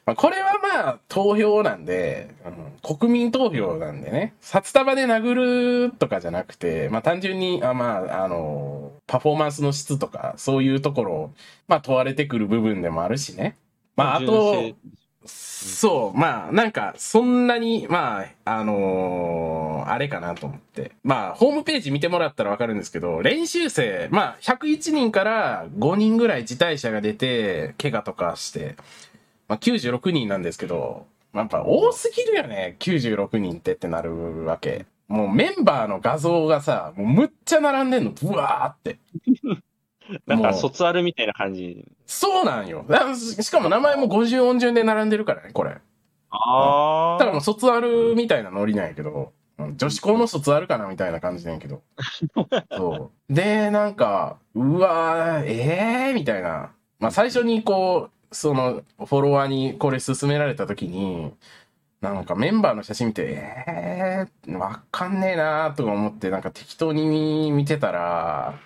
[0.07, 2.67] まあこれはまあ投票なんで、うん
[2.97, 11.33] 国民投票なんでね、札束で殴るとかじゃなくて、まあ単純に、あまあ、あの、パフォーマンスの質とか、そういうところ、
[11.67, 13.57] まあ問われてくる部分でもあるしね。
[13.97, 14.73] まああと、
[15.27, 20.91] そう、まあ、なんか、そんなに、まあ、あのーあれかなと思って。
[21.03, 28.75] まあ、ホームページ見てもらったらわかるんですけど、練習生、まあ、101人から5人ぐらい辞退者が出て、怪我とかして、
[29.47, 34.85] まあ、96人なんですけど、まあやっぱ多すぎるよね、96人ってってなるわけ。
[35.07, 38.99] もうメンバーの画像がさ、もうむっちゃ並んでんの、ブワーって。
[40.25, 41.85] なんか卒アルみたいな感じ。
[42.05, 42.85] そうなんよ。
[42.87, 45.77] だしかも名前も50音順で並んでるからね、これ。
[46.29, 51.81] あだからもう卒アルみたいなノリなんやけど、うん女子校の卒アルかなみたいな感じなんやけど。
[52.71, 53.33] そう。
[53.33, 56.73] で、なんか、うわー、えーみたいな。
[56.99, 61.33] まあ最初にこう、その、フォロワーにこれ勧められた時に、
[62.01, 63.23] なんかメンバーの写真見て、
[63.67, 68.59] えー、わかんねえなーとか思って、なんか適当に見てたら、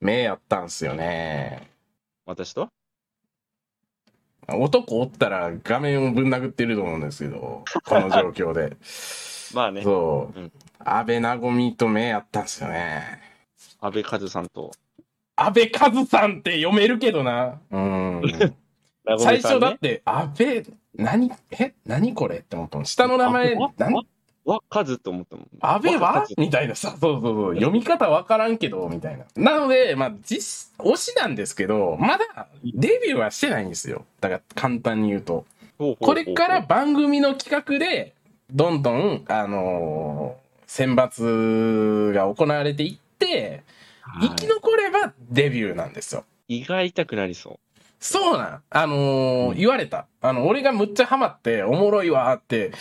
[0.00, 1.70] 目やったんすよね。
[2.26, 2.68] 私と？
[4.48, 8.76] 男おったら画面をぶん殴ってると思うんですけど、 この状況で。
[9.54, 10.38] まあね、そう。
[10.38, 10.52] うん
[10.84, 13.20] 安倍なごみと目やったんすよね。
[13.80, 14.72] 安倍和さんと。
[15.36, 17.60] 安倍和さんって読めるけどな。
[17.70, 18.22] うん。
[19.18, 20.64] 最初だって、安倍、
[20.94, 22.84] 何、え何これって思ったの。
[22.84, 23.94] 下の名前、わ、何？
[23.94, 24.02] わ、
[24.44, 25.48] わ、和と思ったもん。
[25.60, 26.24] 安倍は？
[26.36, 27.54] みたいなさ、そうそうそう。
[27.54, 29.24] 読み方わからんけど、みたいな。
[29.36, 34.04] なので、まあ、実、推しなんですけど、まだデビューはしてないんですよ。
[34.20, 35.44] だから簡単に言うと。
[35.78, 38.12] これから番組の企画で、
[38.52, 40.42] どんどん、あのー
[40.72, 43.62] 選抜が行われていって、はい
[44.20, 46.24] 生き残ればデビューなんですよ。
[46.48, 47.58] 胃が痛くなりそ
[48.00, 48.62] そうなん。
[48.68, 50.06] あのーうん言われた。
[50.20, 52.72] あの、俺がむっちゃハマって、おもろいわーって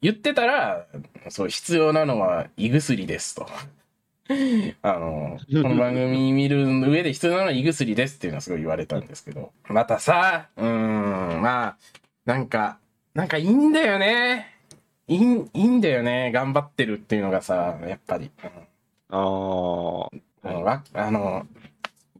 [0.00, 0.86] 言ってたら、
[1.28, 3.46] そう、必要なのは胃薬ですと。
[4.82, 9.52] あのーこの番組見る上で必要なのは胃薬ですっていうのはすごい言われたんですけど。
[9.68, 11.76] またさ、うーん、まあ、
[12.24, 12.78] なんか、
[13.14, 14.54] なんかいいんだよね。
[15.06, 16.32] いいん、いいんだよね。
[16.32, 18.30] 頑張ってるっていうのがさ、やっぱり。
[18.42, 18.50] うん
[19.08, 20.25] ああ。
[20.48, 21.46] あのわあの、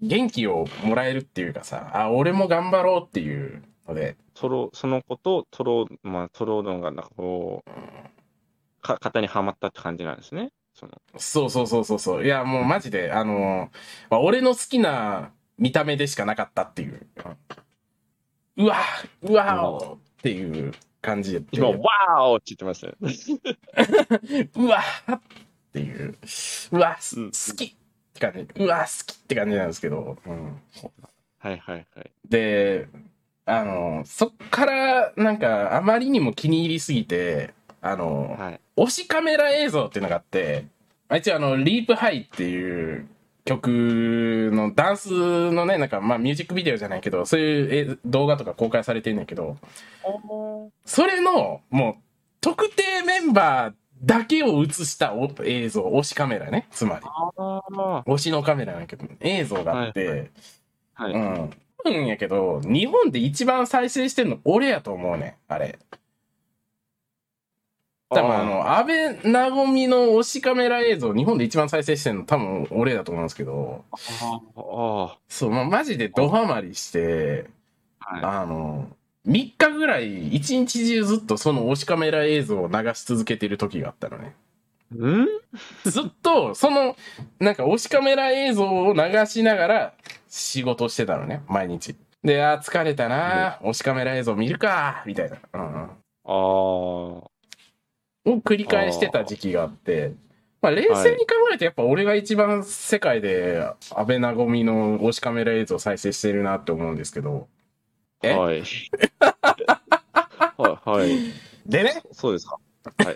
[0.02, 10.50] 元気をもらえるっていうかさ、あ、俺も頑張ろうっていうので、トロ、その子とトロ、まあ、トロのが、なんかこう、か、型にはまったって感じなんですね。
[10.74, 12.24] その、そうそうそうそうそう。
[12.24, 13.70] いや、もうマジで、あの、
[14.10, 17.06] まあ俺の好きな見た目でしかなかったっていう。
[18.58, 18.76] うわ、
[19.22, 21.42] うわおっていう感じで。
[21.52, 24.48] 今、ワーオって言ってましたね。
[24.54, 25.20] うわっ
[25.72, 26.18] ていう。
[26.72, 27.76] うわ、好き
[28.16, 28.64] って感じ。
[28.64, 30.16] うわ、好きって感じなんですけど。
[30.26, 30.61] うん
[31.38, 32.11] はいはいはい。
[32.29, 32.88] で、
[33.44, 38.61] あの、そっから、なんか、あまりにも気に入りすぎて、あの、はい。
[38.76, 40.66] 推しカメラ映像っていうのがあって、
[41.09, 43.07] あいつあの、リープハイっていう
[43.44, 49.57] 曲のダンスのね、なんか、まあミュージックビデオじゃないけど、そういうえ動画とか公開されてんだけど、
[50.85, 52.02] それの、もう、
[52.40, 57.06] 特定メンバーだけを映したお映像、推しカメラね、つまり。
[58.06, 60.30] 推しのカメラなんやけど、映像があって、
[60.94, 61.12] はい。
[61.12, 61.50] うん。
[61.85, 65.78] うんやけど、日本で一番再生してるの俺やと思うねん、あれ。
[68.09, 68.87] 多分あの、安
[69.22, 75.18] 倍なごみの推しカメラ映像、日本で一番再生してるの多分俺だと思うんですけど、ああ。
[75.28, 77.46] そう、まあ、マジでドハマりして、
[77.98, 78.88] はあの、
[79.26, 84.34] 3日ぐらい一日中ずっとその推しカメラ映像を流し続けてる時があったのね。
[84.94, 85.26] ん？
[85.84, 86.96] ずっと、その、
[87.40, 89.94] なんか推しカメラ映像を流しながら
[90.28, 91.96] 仕事してたのね、毎日。
[92.22, 95.38] で、あー疲れたな、推しカメラ映像見るか、みたいな。
[95.54, 95.88] うんうんあ
[96.28, 96.32] あ。
[96.32, 97.30] を
[98.24, 100.12] 繰り返してた時期があって、
[100.60, 103.62] まあ、冷静に考えてやっぱ俺が一番世界で
[103.94, 107.48] 安倍なごみの推しカメラ映像を再生してるなって思うんですけど。
[108.30, 108.62] えはい。
[110.58, 111.18] はい、はい。
[111.66, 112.58] でね、そうですか。
[113.04, 113.14] はい。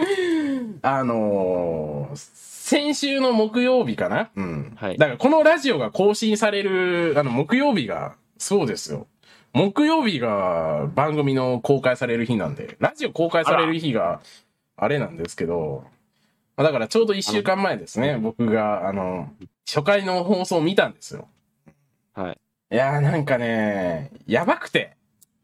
[0.82, 4.28] あのー先週の木曜日かな？
[4.36, 4.72] うん。
[4.76, 9.06] はいだからこのラジオが更新される、あの、木曜日が、そうですよ。
[9.54, 14.20] 木曜日が番組の公開される日なんで、ラジオ公開される日が
[14.76, 15.84] あれなんですけど、
[16.58, 19.32] まあだからちょうど一週間前ですね、僕が、あの、
[19.66, 21.26] 初回の放送を見たんですよ。
[22.12, 22.38] はい。
[22.70, 24.94] いやーなんかね、やばくて、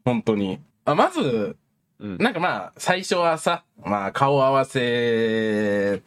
[0.03, 0.59] 本当に。
[0.85, 1.57] あまず、
[1.99, 2.17] うん。
[2.19, 6.03] なんかまあ、最初はさ、まあ、顔合わせ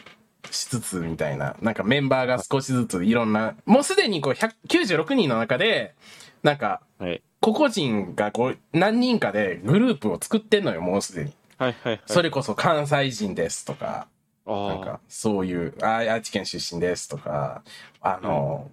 [0.51, 5.97] しつつみたいな、なんかメンバーが少しずついろんな、もうすでにこう196人の中で、
[6.45, 7.21] なんか、はい。
[7.41, 11.33] 個々人がこう、何人かでグループを作ってんのよ、もうすでに。
[11.57, 12.03] はい、はい、はい。
[12.07, 14.07] それこそ関西人ですとか。
[14.47, 17.63] なんか、そういう、あ愛知県出身ですとか、
[18.01, 18.71] あの、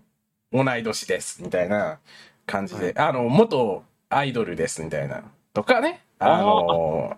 [0.54, 2.00] 同い年ですみたいな
[2.46, 7.18] 感じで、あの、元アイドルですみたいな、とかね、あの、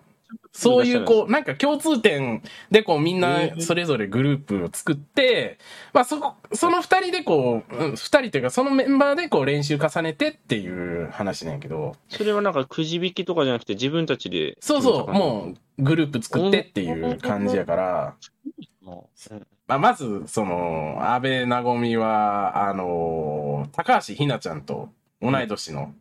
[0.52, 5.58] そういうこう、なんか共通点でこうみんなそれぞれグループを作って、
[5.92, 14.56] まあそこ、その二人でこう、うん二人というかそのメンバーでこう練習重ねてっていう話なんやけど、それはなんかくじ引きとかじゃなくて自分たちで。
[14.60, 18.14] そうそう、もうグループ作ってっていう感じやから、
[19.66, 24.88] まあ、まず、その、安倍なごみは、あの高橋ひなちゃんと
[25.20, 25.94] 同い年の、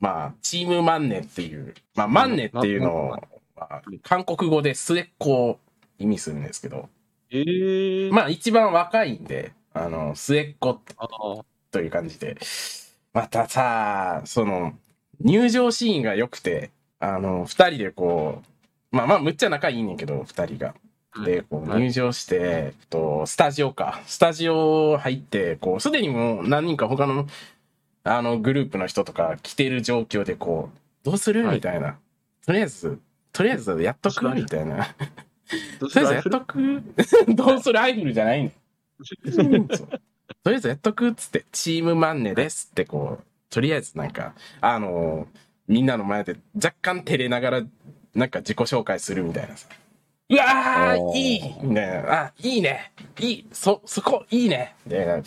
[0.00, 3.18] まあ、チームマンネっていう、まあ、マンネっていうのを、ま
[3.70, 5.58] あ韓国語で末っ子を
[5.98, 6.88] 意味するんですけど、
[7.30, 8.10] ええ。
[8.10, 10.80] まあ、一番若いんで、あの、末っ子。
[11.70, 12.38] という感じで、
[13.12, 14.74] またさ、その、
[15.20, 18.42] 入場シーンが良くて、あの、二人でこ
[18.92, 20.74] う、まあまあ、むっちゃ仲いいねんけど、二人が。
[21.24, 24.00] で、こうはい入場して、えっと、スタジオか。
[24.06, 27.26] スタジオ入って、こう、すでにもう何人か他の、
[28.08, 31.44] あの、グループの人とか来てる状況で、こう、どうする？
[31.44, 31.56] はい。
[31.56, 31.96] みたいな。
[32.44, 32.98] とりあえず、
[33.32, 34.28] とりあえずやっとく？
[34.34, 34.86] みたいな。
[35.78, 36.82] とりあえずやっとく？
[37.28, 38.50] どうするアイドルじゃないの？
[40.42, 41.08] とりあえずやっとく？
[41.08, 45.26] っつって、チームマンネですってこう、とりあえずなんか、あの
[45.66, 47.62] みんなの前で若干照れながら、
[48.14, 49.22] なんか自己紹介する？
[49.22, 49.68] みたいなさ。
[50.30, 51.54] うわーいい！
[51.62, 52.22] みたいな。
[52.24, 52.92] あ、いいね。
[53.20, 54.74] いいそ、そこ、いいね。
[54.86, 55.22] みたいな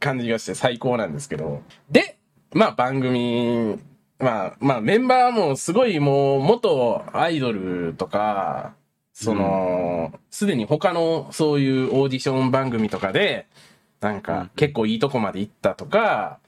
[0.00, 1.62] 感じがして最高なんですけど。
[1.90, 2.18] で、
[2.52, 3.78] まあ番組、
[4.18, 8.74] まあ、まあメンバーもすごいもう元アイドルとか、
[9.12, 13.46] その、すでに他のそういうオーディション番組とかで、
[14.00, 16.38] なんうんか結構いいとこまで行ったとか、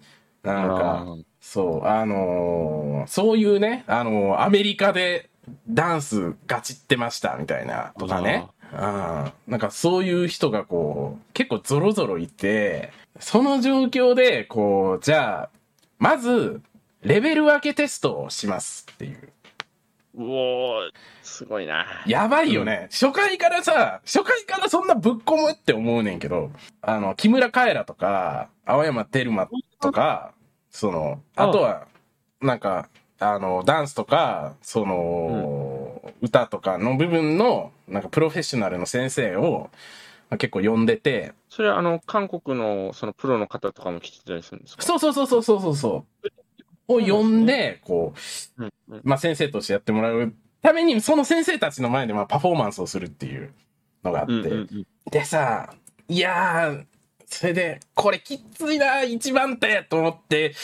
[0.43, 1.07] なんか、
[1.41, 5.31] そう、あのーそういうね、あのーアメリカで
[5.69, 8.47] ダンスガチってましたみたいなとかね。
[8.73, 8.79] うん。
[8.79, 15.51] なんかそういう人がこう、結構ゾロゾロいて、その状況で、こう、じゃあ、
[15.99, 16.63] まず、
[17.03, 19.33] レベル分けテストをしますっていう。
[20.15, 20.91] うおー、
[21.23, 21.87] すごいな。
[22.07, 22.89] やばいよね。
[22.91, 26.51] 初回からさ、初回からそんなぶっ込むって思うねんけど、
[26.83, 29.49] あの、木村カエラとか、青山テルマ
[29.81, 30.33] とか、
[30.71, 31.87] その、あとは、
[32.41, 39.71] なんか、あの、ダンスとか、その、歌とかの部分の、なんかプロフェッショナルの先生を、
[40.31, 44.83] まあ結構呼んでて、それはあの、韓国のそのプロの方とかも来てたりするんですか？
[44.83, 46.07] そうそうそうそうそうそうそ
[46.89, 46.95] う。
[46.95, 48.15] を呼んで、こ
[48.59, 49.01] う、うんうん。
[49.05, 53.53] まあ先生としてやってもらうために、その先生たちの前でまあパフォーマンスをするっていう
[54.05, 54.87] のがあって、うんうんうん。
[55.11, 55.75] でさ、
[56.09, 56.85] いやー、
[57.27, 60.55] それで、これきっついな、一番手と思って、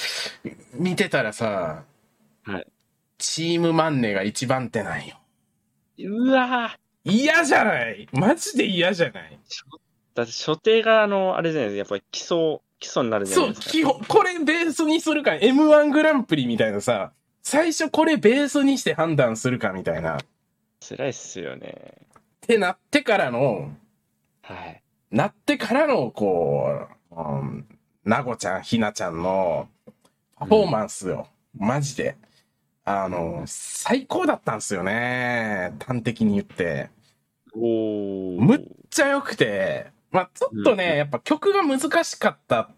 [0.75, 1.85] 見てたらさ、
[2.45, 2.67] はい。
[3.19, 5.19] チームマンネが一番手なんよ。
[5.99, 9.39] うわー嫌じゃないマジで嫌じゃない
[10.15, 13.71] だって所定があの、あれじゃないですか、やっぱり基礎、基礎になるじゃなそ、いうですか。
[13.73, 20.19] 基本、これベースにするか、M1 グランプリみたいなさ、最初これベースにして判断するかみたいな、っ
[20.81, 21.93] 辛いっすよね。
[22.41, 23.71] てなってからの、
[24.43, 24.83] はい。
[25.11, 27.67] なってからの、こう、うん、
[28.05, 29.69] なごちゃん、ひなちゃんの
[30.37, 31.29] パフォーマンスよ。
[31.57, 32.17] マジで。
[32.85, 35.73] あの、最高だったんすよね。
[35.85, 36.91] 端的に言って。
[37.59, 42.71] むっちゃ良くて、まあちょっとね、うんやっぱ曲が難しかった。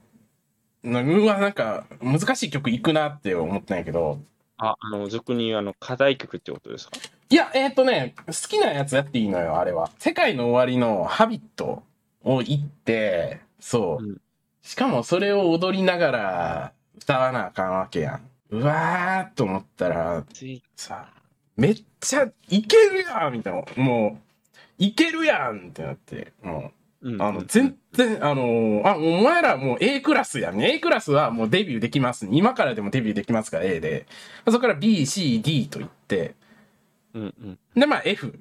[0.84, 4.20] のうわ、なんか、難しい曲いくなって思ったんやけど。
[4.58, 6.96] あ、あの、俗に言うあの、課題曲ってことですか？
[7.30, 9.90] いや、えっ、とね、好きなやつやっていいのよ、あれは。
[9.98, 11.82] 世界の終わりのハビット
[12.22, 14.04] を言って、そう。
[14.04, 14.20] うん
[14.60, 18.20] しかもそれを踊りながら歌わなあかんわけやん。
[18.50, 20.22] うわーっと思ったら、
[20.76, 21.08] さ、
[21.56, 23.82] めっちゃいけるやんみたいな。
[23.82, 24.27] もう、
[24.78, 27.10] いけるやんってなって、もう。
[27.10, 30.60] うんあの、全然、あのあ、お前らもう A クラスやん。
[30.60, 32.26] A クラスはもうデビューできます。
[32.28, 34.06] 今からでもデビューできますから A で。
[34.46, 36.34] そこから B、C、D と言って、
[37.14, 37.58] うんうん。
[37.76, 38.36] で、まあ F。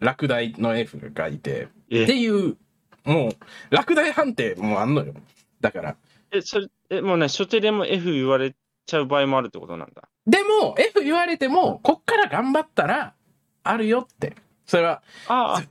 [0.00, 1.68] 落第の F がいて。
[1.90, 2.04] え？
[2.04, 2.56] っていう、
[3.04, 5.14] もう、落第判定もあんのよ。
[5.60, 5.96] だから。
[6.30, 8.54] え、それ、え、もうね、初手でも F 言われ
[8.86, 10.08] ちゃう場合もあるってことなんだ。
[10.24, 13.14] でも、F 言われても、こっから頑張ったら、
[13.64, 14.36] あるよって。
[14.68, 15.62] それは、ああ、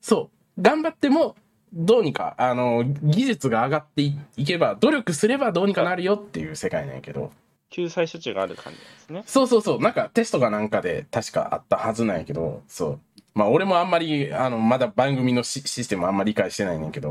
[0.00, 0.62] そう。
[0.62, 1.34] 頑張っても、
[1.72, 7.32] どうにか、あの、技術が上がっていいけば、努力すればどうにかなるよっていう世界なんやけど。
[7.70, 9.24] 救済処置がある感じですね。
[9.26, 9.80] そうそうそう。
[9.80, 13.00] なんかテストかなんかで確かあったはずなんやけど、そう。
[13.34, 17.10] まあ俺もあんまり、あの、まだ番組のシシステムあんまり理解してないねんけど。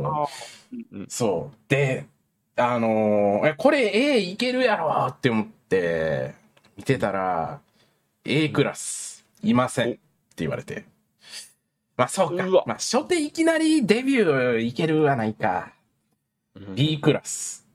[0.71, 1.07] うんうん。
[1.09, 1.57] そう。
[1.67, 2.05] で、
[2.55, 6.35] あのーえ、これ A いけるやろって思って、
[6.77, 7.59] 見てたら、
[8.23, 9.99] A クラス、いませんって
[10.37, 10.85] 言われて。
[11.95, 12.63] まあそうかうわ。
[12.65, 15.73] まあ初手いきなりデビューいけるはないか。
[16.55, 17.65] うん B クラス、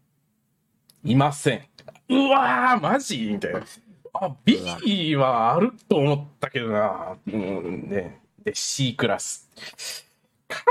[1.05, 1.63] いません。
[2.09, 3.19] うわー、マジ？
[3.33, 3.63] みたいな。
[4.15, 7.17] あ、B はあると思ったけどな。
[7.27, 8.21] うん、ね。
[8.45, 9.49] で、C クラス。
[10.49, 10.63] カー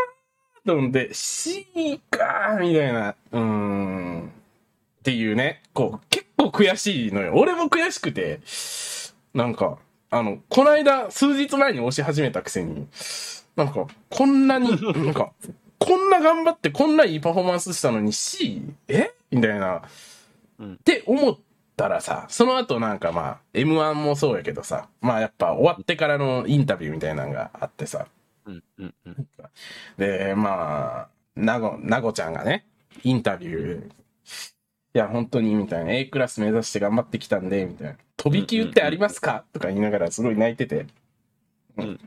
[0.66, 3.16] ドンで C かーみたいな。
[3.32, 4.28] うーん。
[4.28, 5.62] っていうね。
[5.74, 7.34] こう、結構悔しいのよ。
[7.36, 8.40] 俺も悔しくて。
[9.34, 9.78] なんか、
[10.10, 12.88] あの、この間、数日前に押し始めたくせに、
[13.56, 14.70] なんか、こんなに、
[15.04, 15.34] なんか、
[15.80, 18.62] こんな頑張ってこんないいパフォーマンスしたのに C?
[18.88, 19.12] え？
[19.32, 19.84] みたいな。
[20.60, 21.38] うんって思っ
[21.76, 28.08] たらさ、その後なんかまあ、M1 もそうやけどさ、まあやっぱ終わってからのインタビューみたいなのがあってさ、
[28.46, 29.28] うんうんうん。
[29.98, 32.66] で、まあ、なご、なごちゃんがね、
[33.04, 33.90] インタビュー、い
[34.94, 37.98] や、本当に、みたいな、A クラス目指して頑張ってきたんで、みたいな。
[38.30, 39.46] 飛び級ってありますか？
[39.54, 40.88] とか言いながらすごい泣いてて。
[41.78, 42.00] うん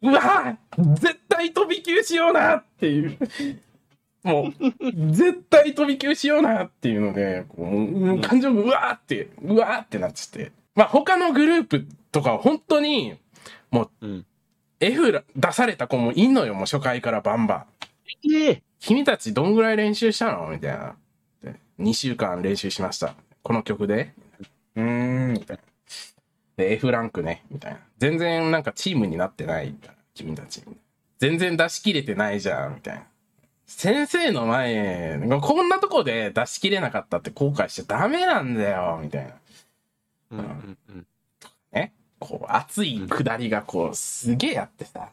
[0.00, 3.18] うわぁ絶対飛び級しようなっていう。
[4.22, 10.52] もう、絶対飛び級しようなっていうので、こうもう感情がうわーって、うわーってなっちゃって。
[10.76, 13.16] まあ他のグループとかは本当に、
[13.72, 14.24] うん。
[14.78, 17.66] F 出された子もいんのよ、もう初回からバンバ
[18.32, 18.32] ン。
[18.32, 20.46] ええ君たちどんぐらい練習したの？
[20.48, 20.94] みたいな。
[21.42, 23.16] で2週間練習しました。
[23.42, 24.14] この曲で
[24.78, 24.84] うー
[25.30, 25.62] ん、みたいな。
[26.56, 27.80] で、F ランクね、みたいな。
[27.98, 29.74] 全然なんかチームになってない、
[30.14, 30.62] 君たち。
[31.18, 33.02] 全然出し切れてないじゃん、みたいな。
[33.66, 39.34] 先生の前、こんなとこで出し切れなかったって後悔しちゃダメなんだよ、みたいな。
[40.30, 41.06] うんうんうん。
[41.72, 41.92] ね。
[42.18, 45.10] こう、熱い下りがこう、すげえやってさ、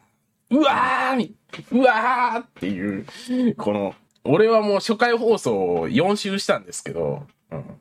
[0.52, 1.36] うわーみ、
[1.72, 7.80] うわーっていう、この、俺はもう初回放送を4周したんですけど、うん。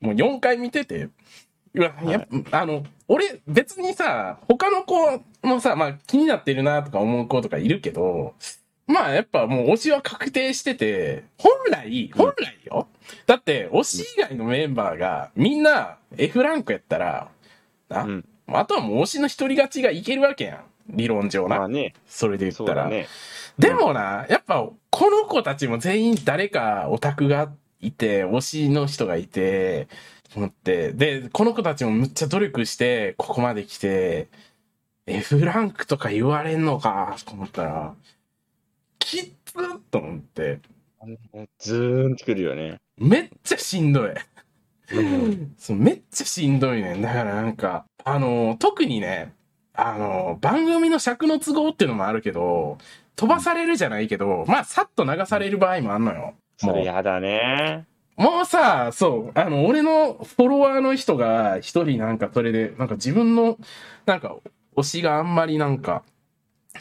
[0.00, 1.08] もう4回見てて、
[1.74, 8.34] うわ、やっぱ、あの、俺、別にさ、他の子もさ、まあ気になってるなとか思う子とかいるけど、
[8.86, 12.88] まあやっぱもう推しは確定してて、本来、本来よ。
[13.26, 17.28] だって、推し以外のメンバーがみんな F ランクやったら、
[17.88, 18.24] な、うん。
[18.48, 20.64] あとはもう推しの一人勝ちがいけるわけやん。
[20.88, 21.58] 理論上な。
[21.58, 22.88] まあね、それで言ったら。
[22.88, 23.06] ね。
[23.58, 29.88] でもな、やっぱ、この子たちも全員誰かオタクがいて、推しの人がいて、
[30.36, 34.28] 思って、で、この子たちもむっちゃ努力して、ここまで来て、
[35.06, 37.94] F ランクとか言われんのか、と思ったら、
[38.98, 40.60] きっつーと思って、
[41.58, 42.78] ずーんってくるよね。
[42.98, 44.10] めっちゃしんどい。
[45.58, 47.02] そうめっちゃしんどいねん。
[47.02, 49.32] だからなんか、あの、特にね、
[49.74, 52.78] あの、番組の尺の都合っていうのもあるけど、
[53.16, 56.34] 飛ばされるじゃないけど、まあ、さっと流される場合もあんのよ。
[56.58, 57.86] それやだね。
[58.16, 63.56] もうさ、そう、あの、俺のフォロワーの人が一人なんかそれで、なんか自分の、
[64.06, 64.36] なんか、
[64.76, 66.02] 推しがあんまりなんか、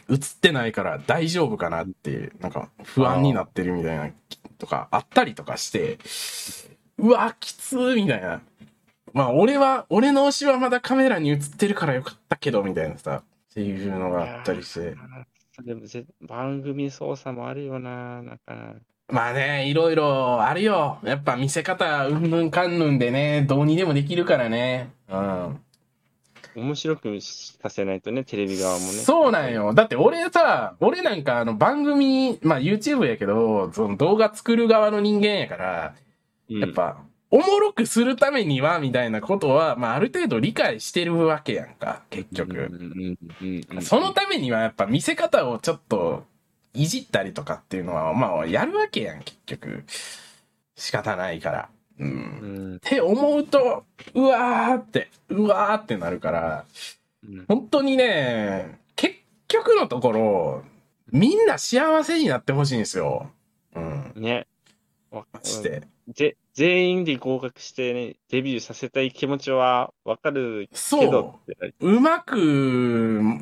[0.09, 4.09] 映ってないから大丈夫かなって、なんか不安になってるみたいな、
[4.57, 5.99] とかあったりとかして、
[6.97, 8.41] うわ、きつーみたいな。
[9.13, 14.95] まあ、俺は、俺の推しはまだカメラに映ってるからよかったけど、みたいなさ、っていうのがあったりして。
[15.63, 18.75] でもぜ番組操作もあるよな、なんか。
[19.09, 20.99] まあね、いろいろあるよ。
[21.03, 24.91] やっぱ見せ方、うんぬんかんぬんでね、どうにでもできるからね。
[25.09, 25.59] うん。
[26.55, 28.91] 面白くさせないとね、テレビ側もね。
[28.91, 29.73] そうなんよ。
[29.73, 35.95] だって俺さ、俺なんかあの番組、まあ YouTube やけど、その動画作る側の人間やから、
[36.49, 36.59] うん。
[36.59, 36.97] やっぱ、
[37.29, 43.81] おもろくするためには、みたいなことは、まあある程度理解してるわけやんか、結うん、局。
[43.81, 46.25] そのためにはやっぱ見せ方をちょっと
[46.77, 49.83] いじったりとかっていうのは、まあやるわけやん、結局。
[50.75, 51.69] 仕方ないから。
[51.99, 52.09] うん。
[52.09, 52.13] う
[52.73, 56.65] んって思うと、うわーって、うわーってなるから、
[57.27, 59.15] うん本当にね、結
[59.47, 60.63] 局のところ、
[61.11, 63.31] みんな幸せになってほしいんですよ。
[63.75, 64.13] うん。
[64.15, 64.45] ね。
[65.09, 65.87] わマジで。
[66.09, 71.95] ぜ全員で合格してね、デビューさせたい気持ちはわかるけそどってう。
[71.95, 72.37] うまく、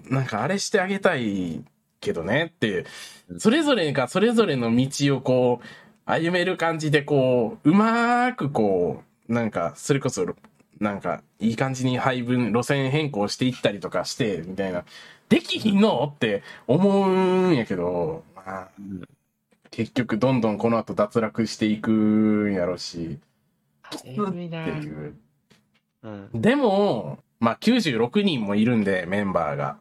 [0.10, 1.64] なんかあれしてあげたい
[2.06, 2.86] けどねっていう
[3.30, 3.36] う。
[3.36, 5.66] んそれぞれがそれぞれの道をこう、
[6.06, 10.26] 歩める感じでこう、うまくこう、なんか、それこそ、
[10.80, 14.86] なんか、いい感じに配分、路線変更していったりとかして、みたいな。
[15.30, 19.04] できひんのって思うんやけど、まあ、うん
[19.72, 23.20] 結局どんどんこの後脱落していくんやろし、
[23.84, 25.16] っなていう。
[26.04, 29.78] うんでも、まあ96人もいるんで、メンバーが。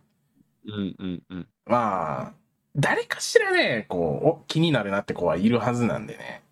[0.67, 1.47] うんうんうん。
[1.67, 2.33] まあ、
[2.77, 6.43] 誰かしらね、こう、お気になるなって子はいるはずなんでね。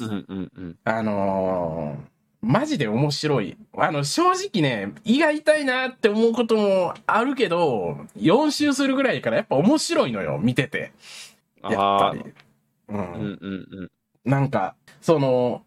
[0.00, 0.76] うんうんうん。
[0.84, 3.56] あのーマジで面白い。
[3.78, 10.92] あの、正直ね、胃が痛いなって思うこともあるけど、4周するぐらいからやっぱ面白いのよ、見てて。
[11.62, 12.20] やっぱり。
[12.20, 12.34] う。
[12.88, 13.04] うんん
[13.40, 13.90] うんうん。
[14.24, 15.62] なんか、その、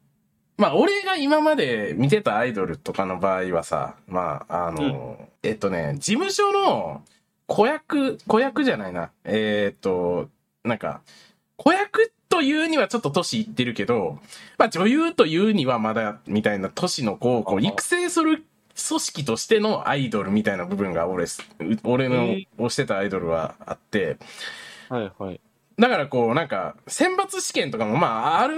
[0.58, 7.04] まあ、俺が今まで見てたアイドルとかの場合はさ、まあ、あの、えっとね、事務所の
[7.48, 9.12] 子役、子役じゃないな。
[9.24, 10.30] えっと、
[10.64, 11.02] なんか、
[11.58, 14.20] 子役というにはちょっと年いってるけど、
[14.58, 18.44] まあ、女優というにはまだ、みたいな年の子をこう育成する
[18.88, 21.42] 組織としてのアイドルみたいな部分が俺す、
[21.84, 24.18] 俺のえ推してたアイドルはあって、
[24.90, 25.40] はいはい。
[25.78, 28.56] だからこう、なんか、選抜試験とかもまあある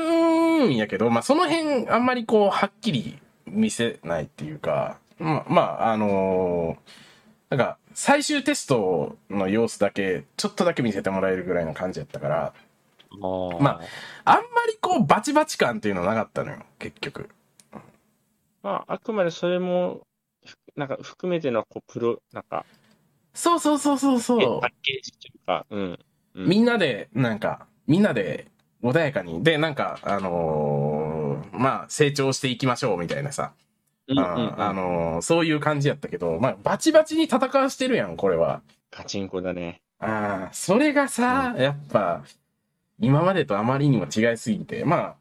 [0.68, 6.92] んやけど、まあその辺あんまりこう、はっきり見せないっていうか、まあ、まあ、あのー
[7.50, 12.54] なんか、最終テストの様子だけ、ちょっとだけ見せてもらえるぐらいの感じやったから、
[13.12, 13.82] あま
[14.24, 17.28] あんまりこう、バチバチ感っていうのなかったのよ、結局。
[18.62, 20.02] まあ、あくまでそれも、
[20.46, 22.68] ふなんか含めてのこうプロ、なんか、
[23.34, 24.70] そうそうそうそうそうパッ。
[24.84, 26.00] ケージというか、うん。
[26.36, 28.46] うんみんなで、なんか、みんなで
[28.84, 33.54] 穏やかに、で、なんか、あのーまあ、成長していきましょうみたいなさ、
[34.08, 34.62] うんうんあうん。
[34.62, 38.62] あのーそういう感じやったけど、まあ、バチバチに戦わしてるやん、これは。
[38.92, 39.82] ガチンコだね。
[40.00, 42.24] ああ、それがさ、やっぱ、
[43.00, 45.16] 今までとあまりにも違いすぎて、まあ、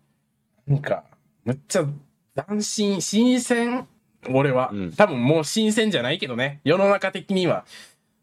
[0.67, 1.05] なんか、
[1.45, 1.87] むっちゃ
[2.47, 3.87] 斬新、新鮮
[4.29, 4.93] 俺は、うん。
[4.93, 7.65] 多分もう新鮮じゃないけどね、世の中的には、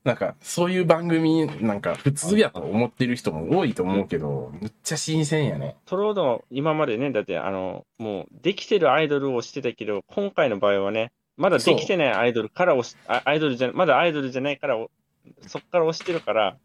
[0.03, 5.77] なんか、そういう番組、なんか、普通やと思ってる人も多いと思うけど、むっちゃ新鮮やね。
[5.85, 14.89] トロードの今までね、だって、あの、もう、できてるアイドルをしてたけど、今回の場合はね、まだできてないアイドルから押し、あアイドルじゃ、まだアイドルじゃないから、お
[15.47, 16.57] そっから押してるから、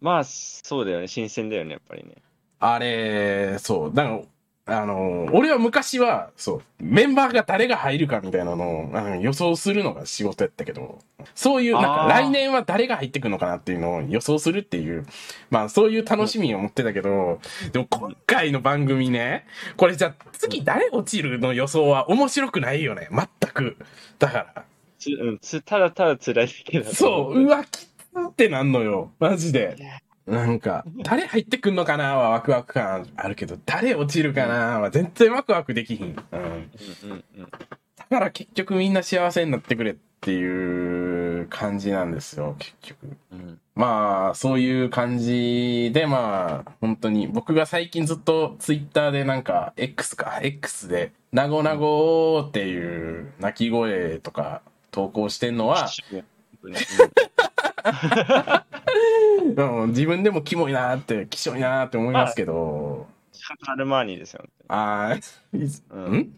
[0.00, 2.16] まあ、そうだよね、新鮮だよね、やっぱりね。
[2.58, 4.20] あれ、そう、だから、
[4.66, 11.00] あの、俺は昔は、そう、メンバーが誰が入るかみたいなのをあの予想するのが仕事やったけど、
[11.34, 15.04] そういう、なんか来年は誰が入ってくるのかなっていうのを予想するっていう、
[15.50, 17.40] まあそういう楽しみを持ってたけど、
[17.72, 19.44] でも今回の番組ね、
[19.76, 23.08] これじゃあ次誰落ちるの予想は面白くないよね。
[23.10, 23.76] 全く。
[24.18, 24.64] だから、
[24.98, 27.88] つうん、つただただ辛いだけだとそう、思うわ、きつ
[28.30, 29.12] ってなんのよ。
[29.18, 29.76] マジで。
[30.26, 36.16] なんか、誰入ってくんのかなはワクワク感あるけど、誰落ちるかなは全然ワクワクできひん。
[36.32, 36.70] うん。
[37.98, 43.16] だから結局みんな幸せになってくれっていう感じなんですよ、結局。
[43.32, 54.62] うんまあ、そういう感じで、まあ、本当に、僕が最近ずっとツイッターでなんか、X か、X で、なごなごーっていう鳴き声とか
[54.92, 55.88] 投稿してんのは、
[59.56, 64.44] うん自分でもキモいなーって、きしょいなーって思いますけど、シャカルマーニですよ。
[64.68, 65.16] あ？
[65.52, 66.16] ー、うん？
[66.16, 66.30] ん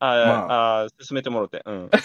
[0.00, 1.62] ああ、まあ、進めてもろて。
[1.66, 1.90] うん。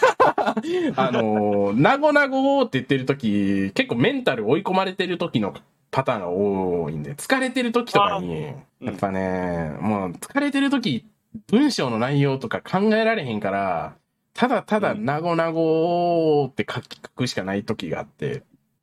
[0.96, 5.54] あのー、なごなごーって言ってる時結構メンタル追い込まれてる時の
[5.92, 8.46] パターンが多いんで、疲れてる時とかに、
[8.80, 8.86] うん。
[8.88, 11.06] やっぱね、もう疲れてる時、
[11.48, 13.94] 文章の内容とか考えられへんから、
[14.34, 15.04] ただただうん。
[15.04, 18.42] なごなごーって書き書くしかない時があって、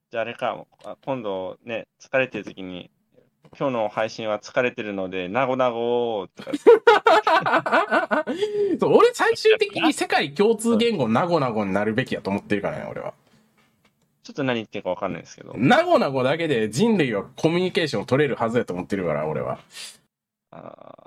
[0.09, 2.89] じゃああれか、あ今度ね、疲れてる時に、
[3.59, 6.51] 今日の配信は疲れてるので、なごなごとか、
[8.79, 13.13] そう俺最終的に世界共通言語なごなごになるべきやと思ってるからね、俺は。
[14.23, 15.53] ちょっと何言ってるかわかんないですけど。
[15.57, 19.59] なごなごだけで人類はコミュニケーションを取れるはずやと思ってるから、俺は。
[20.51, 21.01] あ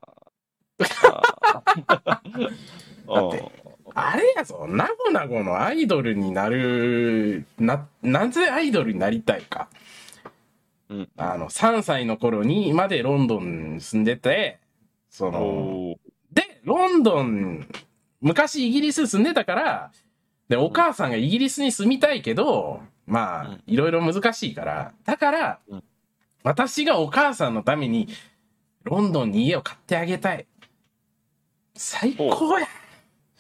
[0.79, 2.19] だー。
[3.29, 3.64] って
[3.95, 9.69] あれやぞ、なごなごのアイドルになる、な、なぜアイドルになりたいか。
[10.89, 14.59] うんあの、3歳の頃にまでロンドンに住んでて、
[15.09, 15.95] その、
[16.33, 17.67] で、ロンドン、
[18.21, 19.93] 昔イギリス住んでたから、
[20.49, 25.85] で、お母さんがイギリスに住みたいけど、まあうん、いろいろ難しいから、だからうん、
[26.43, 28.09] 私がお母さんのために、
[28.83, 30.47] ロンドンに家を買ってあげたい。
[31.75, 32.67] 最高や。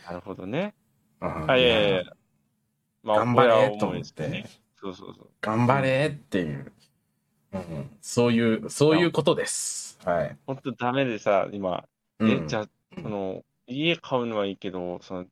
[0.06, 0.74] なるほどね。
[1.20, 2.12] うんあ、いやいやいや。
[3.02, 4.46] ま頑張れと思って。
[4.76, 5.28] そうそうそう。
[5.40, 6.72] 頑張れっていう、
[7.52, 9.98] うん、そういう、そういうことです。
[10.04, 10.36] はい。
[10.46, 11.84] 本当ダメでさ、今、
[12.20, 12.68] え、うんじゃあ、
[13.00, 15.28] その、家買うのはいいけど、その、う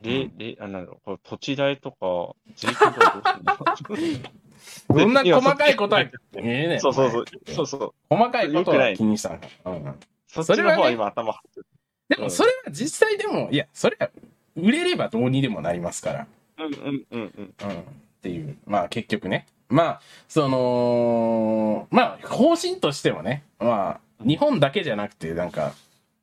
[0.00, 4.30] で、で、あ、なんだろう、これ土地代とか、税金とかどうするの？
[4.64, 7.24] そんな細かいことは、いええねんそうそうそう。
[7.52, 7.94] そうそう。
[8.08, 9.38] 細かいことは気にした。
[9.64, 11.66] うんそっちの方は今頭張ってる。
[12.08, 14.10] でもそれは実際でも、いや、それは
[14.56, 16.26] 売れればどうにでもなりますから。
[16.58, 17.70] うんうんうんうん。
[17.70, 17.80] うん。
[17.80, 17.82] っ
[18.22, 18.56] ていう。
[18.66, 19.46] まあ結局ね。
[19.68, 25.74] まあ、その、まあ方針としてはね、まあ日本だけじゃなくてなんか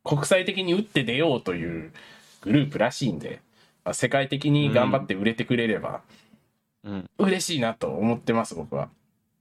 [0.04, 1.92] 国際的に打って出ようという
[2.40, 3.40] グループらしいんで、
[3.84, 6.02] まあ、世界的に頑張って売れてくれれば
[6.84, 7.10] うん。
[7.18, 8.88] 嬉しいなと思ってます、僕は。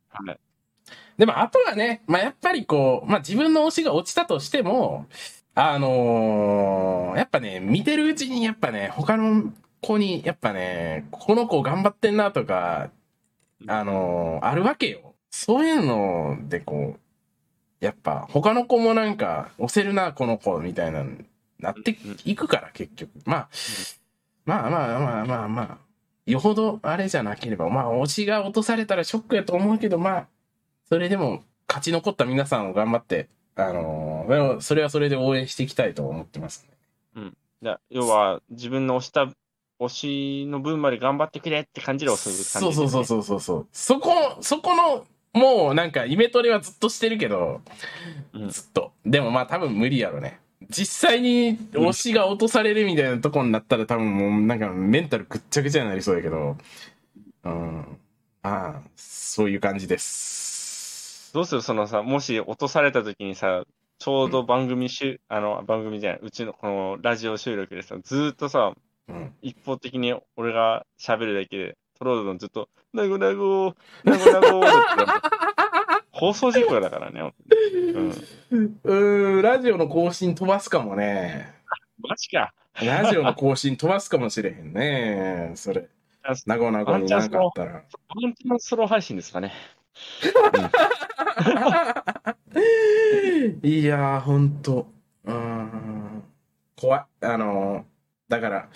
[0.10, 0.40] はい。
[1.18, 5.08] でも、あとはね、まあ、やっぱりこう、まあ、自分の推しが落ちたとしても、
[5.54, 12.90] あのーやっぱね、見てるうちに、やっぱね、他の子に、やっぱね、この子頑張ってんなとか、
[13.68, 15.16] あのーあるわけよ。
[15.30, 21.04] そういうので、こう、やっぱ、他の子もなんか、押せるな、この子、みたいな、
[21.60, 23.12] なっていくから、結局。
[23.26, 23.50] まあ、
[24.46, 25.78] まあまあまあまあまあ、
[26.26, 30.28] よほどあれじゃなければ、まあ、推しが落とされたらショックやと思うけど、まあ、
[30.88, 36.72] それでも勝ち残った皆さんを頑張って、あのーでもそれはそれで応援していきたいと思ってますね。
[37.62, 39.32] じゃあ要は、自分の推した、
[39.80, 43.68] 推しの分まで頑張ってくれって感じで押す感じ、そうそうそうそうそうそう。
[43.72, 47.62] そこ、そこの、もうなんかイメトレはずっとしてるけど、
[48.34, 48.94] うんずっと。
[49.06, 50.40] でもまあ多分無理やろね。
[50.70, 56.58] 実際に推しが落とされるみたいなとこになったら多分もうなんかメンタルぐっちゃぐちゃになりそうやけど、
[57.44, 57.82] うん。
[58.42, 60.61] ああ、そういう感じです。
[61.34, 61.62] どうする？
[61.62, 63.64] そのさ、もし落とされた時にさ、
[64.00, 68.74] ちょうど番組しゅ、あの、番組じゃない、うちのこのラジオ収録でさ、ずーっとさ、
[69.08, 69.34] うん。
[69.42, 74.68] 一方的に俺が喋るだけで、トロードのずっと、なごなご、なごなごって
[76.12, 77.32] 放送事故だからね。
[78.52, 78.80] うん。
[78.84, 81.54] うラジオの更新飛ばすかもね。
[82.00, 82.54] マジか。
[82.84, 85.52] ラジオの更新飛ばすかもしれへんね。
[85.56, 85.88] それ。
[86.46, 87.84] なごなごになんかあったら。
[88.08, 89.52] 本当のソロ配信ですかね。
[93.64, 94.88] いやー、ほんと。
[95.26, 96.24] うーん。
[96.76, 97.06] 怖い。
[97.22, 98.70] あのー、だから、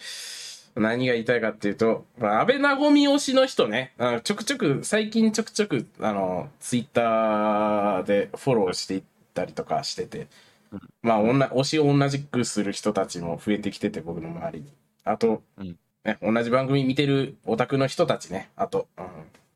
[0.76, 9.01] 何が言いたいかっていうと、まあ、安倍なごみ推しの人ね、あのちょくちょく、最近ちょくちょく、あの、ツイッターでフォローして
[9.34, 10.28] たりとかしてて
[10.72, 14.74] うん、まあ、推しを同じくする人たちも増えてきてて、僕の周りに。
[15.03, 19.05] あと、うんね、同じ番組見てるオタクの人たちね、あと、うん、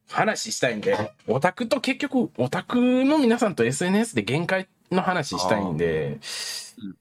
[0.09, 6.19] 話したいんで、オタクと結局、オタクの皆さんと SNS で限界の話したいんで、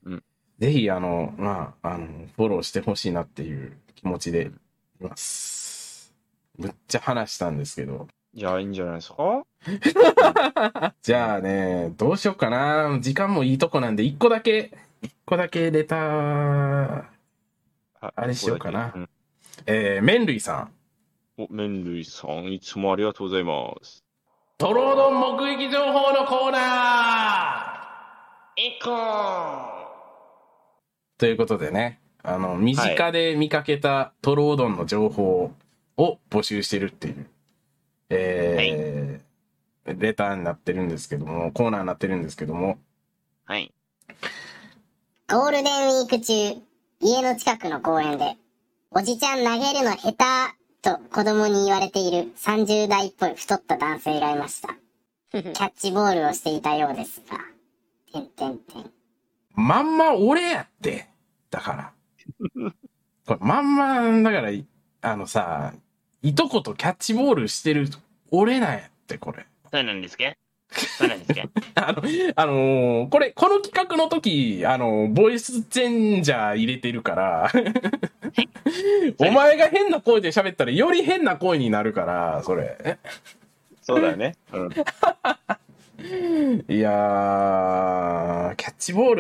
[0.05, 0.23] うんうん。
[0.59, 2.07] ぜひ、あの、まあ、あの、
[2.37, 4.51] フォローしてほしいなっていう気持ちで
[5.01, 6.13] います。
[6.59, 8.09] むっちゃ話したんですけど。
[8.35, 9.45] いや、いいんじゃないですか？
[11.03, 12.99] じゃあね、どうしようかな。
[13.01, 17.05] 時間もいいとこなんで、一個だけ、一個だけレター、
[18.01, 19.09] ああれしようかなうん
[19.67, 20.71] えー、麺類さん。
[21.39, 24.05] お、麺類さん、いつもありがとうございます。
[24.59, 27.79] トロードン目撃情報のコーナ
[28.57, 28.99] いこーー。
[31.17, 35.53] ということでね、あの、身近で見かけたトロードンの情報
[35.97, 37.27] を募集してるっていう、
[38.11, 39.29] えー
[39.99, 42.79] レターになってるんですけども、コーナーになってるんですけども、
[43.45, 43.73] はい。
[45.31, 46.33] ゴールデンウィーク中、
[47.01, 48.37] 家の近くの公園で、
[48.91, 50.58] おじちゃん投げるの下手
[50.89, 54.69] と子供に言われている30代っぽい太った男性がいました。
[55.31, 57.39] キャッチボールをしていたようですが、
[58.11, 58.91] てんてんてん。
[59.55, 61.09] まんま俺やって。
[61.51, 61.93] だから。
[63.27, 64.51] これまんま、だから、
[65.03, 65.75] あのさ、
[66.23, 67.89] いとことキャッチボールしてる
[68.31, 69.47] 俺なんやって、これ。
[69.71, 70.25] そうなんですか
[70.71, 71.43] そうなんですか
[71.75, 72.03] あの、
[72.37, 77.53] あのーこれ、この企画の時、あのボイスチェンジャー入れてるから、
[79.19, 82.99] お前が変な声で喋ったらより変な声になるから、それ。
[83.83, 84.37] そうだね。
[84.53, 84.71] うん。
[86.69, 89.15] いやー、キャッチボー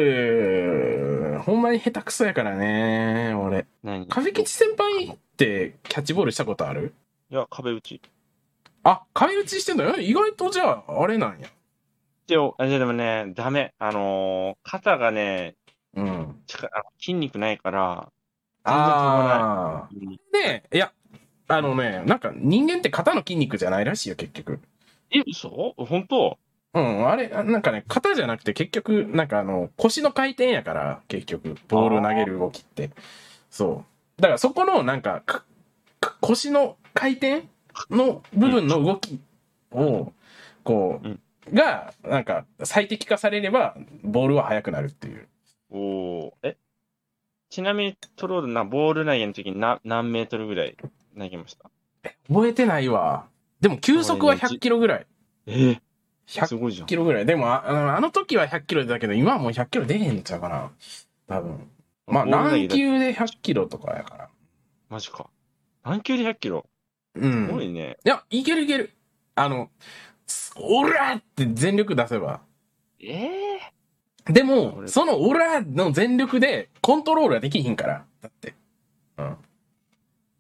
[1.34, 3.66] ル、ほんまに下手くそやからね、俺。
[3.82, 4.06] 何？
[4.06, 6.94] 壁吉先輩ってキャッチボールしたことある？
[7.30, 8.00] いや、壁打ち。
[8.84, 9.96] あ、壁打ちしてんだよ。
[9.96, 11.48] 意外とじゃあ、あれなんや。
[12.28, 13.74] でも、あじゃあでもね、ダメ。
[13.78, 15.56] あのー肩がね、
[15.94, 16.36] うん。
[17.00, 18.08] 筋肉ないから、
[18.64, 20.18] 全然飛ばあない。
[20.42, 20.48] ー。
[20.50, 20.92] ねいや、
[21.48, 24.60] あのね、なんか人間って肩の筋肉じゃないらしいよ、結局。
[25.10, 25.74] え、嘘？
[25.76, 26.38] 本当？
[26.74, 32.90] うん、あれ、なんかね、肩じゃなくて結局、なんかあの、腰の回転やから、結局、ボール投げる動きって。
[33.50, 33.84] そ
[34.18, 34.22] う。
[34.22, 35.44] だからそこの、なんか、か
[36.00, 37.44] か腰の回転
[37.90, 39.18] の部分の動き
[39.72, 40.12] を、
[40.62, 45.26] こうんう、が、なんか、最適化されれば、ボールは速くなるっていう。
[45.70, 46.58] おえ
[47.50, 50.76] ちなみにトロードな、ボール投げの時に何何メートルぐらい
[51.18, 51.70] 投げました？
[52.28, 53.26] 覚えてないわ。
[53.60, 55.06] でも、球速は100キロぐらい。
[55.46, 55.80] え？
[56.26, 56.86] す100ごいじゃん。
[56.86, 57.26] キロぐらい。
[57.26, 60.70] でも、ああのあの時は100キロだけど、今はもう100キロ出へんのちゃうかな。
[61.26, 61.70] 多分。
[62.06, 64.28] まあ、何球で100キロとかやから。
[64.88, 65.28] マジか。
[65.84, 66.66] 何球で100キロ？
[67.14, 67.44] うすん。
[67.48, 67.96] いごいね。
[68.04, 68.92] や、いけるいける。
[69.34, 69.70] あの、
[70.26, 72.42] すオラって全力出せば。
[73.00, 73.60] ええ
[74.28, 78.04] でも、俺そのオラの全力でコントロールはできひんから。
[78.20, 78.54] だって。
[79.16, 79.36] うん。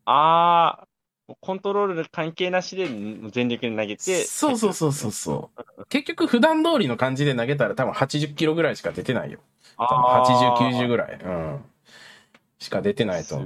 [0.04, 2.88] あー、コントロール関係なしで
[3.30, 4.24] 全力で投げて。
[4.24, 5.84] そうそうそうそうそう。
[5.86, 9.40] 結局、普段通りの感じで投げたら多分80キロぐらいしか出てないよ。
[9.76, 9.96] 多分
[10.72, 11.20] 80、90ぐらい。
[11.22, 11.64] うん。
[12.58, 13.38] しか出てないと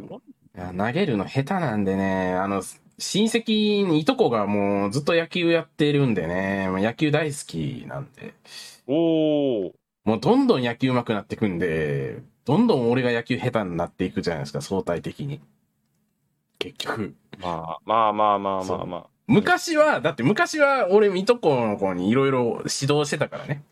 [0.55, 2.63] 投げるの下手なんでね、あの、
[2.99, 8.35] 親戚にいとこがもうずっと野球やってるんでね、野球大好きなんで、
[8.87, 9.82] おー。
[10.05, 15.41] もうどんどん野球上手くなってくんで、どんどん俺が野球下手になっていくじゃないですか、相対的に。
[16.59, 17.15] 結局。
[17.41, 19.07] まあまあまあまあまあまあ。
[19.27, 23.63] 昔は、だって昔は俺いとこの子にいろいろ指導してたからね。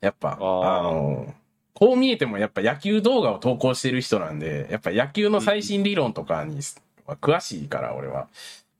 [0.00, 1.34] やっぱ、あの、
[1.74, 6.58] こう見えてもやっぱ野球動画を投稿してる人なんで、やっぱ野球の最新理論とかに
[7.06, 8.28] は詳しいから、俺は。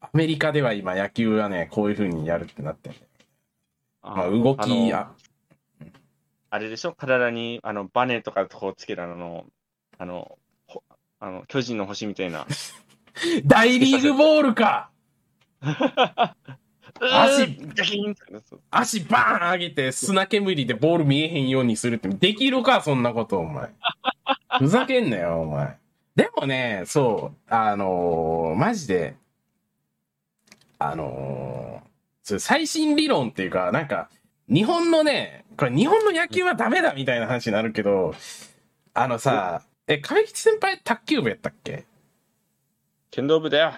[0.01, 3.05] アメリカでは今野球はね、こういう風にやるってなってんだよ
[4.03, 5.13] まあ動き、のあ、
[6.51, 6.93] あれでしょ？
[6.93, 9.47] 体に、あの、バネとかこうつけるあの、
[9.99, 10.83] あの、ほ
[11.21, 12.47] あの、巨人の星みたいな。
[13.45, 14.91] 大リーグボールか
[17.01, 17.59] 足
[18.71, 22.81] 足バーン上げて砂煙でボール見えへんようにするってできるか？
[22.81, 23.71] そんなことお前。
[24.59, 25.77] ふざけんなよお前。
[26.15, 29.17] でもね、そう、あのーマジで、
[30.79, 34.11] あのー最新理論っていうか、なんか、
[34.49, 38.15] 日本のね、これ日本の野球はダメだみたいな話になるけど、
[38.95, 41.85] あのさ、え、亀吉先輩卓球部やったっけ？
[43.11, 43.73] 剣道部だよ。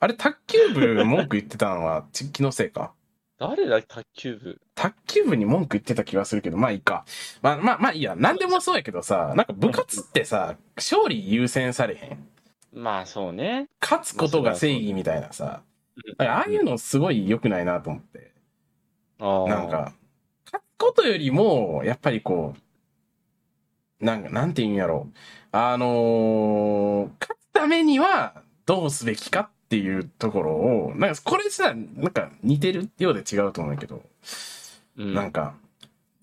[0.00, 2.92] あれ卓球部文句言ってたのは ち気のせいか？
[3.38, 4.60] 誰だ、卓球部？
[4.74, 7.04] 卓球部に文句言ってた気がするけど、まあいいか。
[7.40, 8.16] まあまあまあいいや。
[8.16, 12.28] なんでもそうやけどさ、なんか部活ってさ、勝利優先されへん？
[12.72, 13.68] まあそうね。
[13.80, 15.62] 勝つことが正義みたいなさ。
[16.18, 18.32] ああいうのすごい良くないなと思って。
[19.20, 19.48] ああ。
[19.48, 19.94] なんか、勝
[20.78, 22.54] ことよりも、やっぱりこ
[24.00, 25.16] う、なんか、なんて言うんやろう。
[25.52, 34.02] あのー勝つためにはどうすべきかっていうところを、なんかこれさ、なんか似てるようで違うと思うんだけど、
[34.98, 35.14] うん。
[35.14, 35.54] なんか、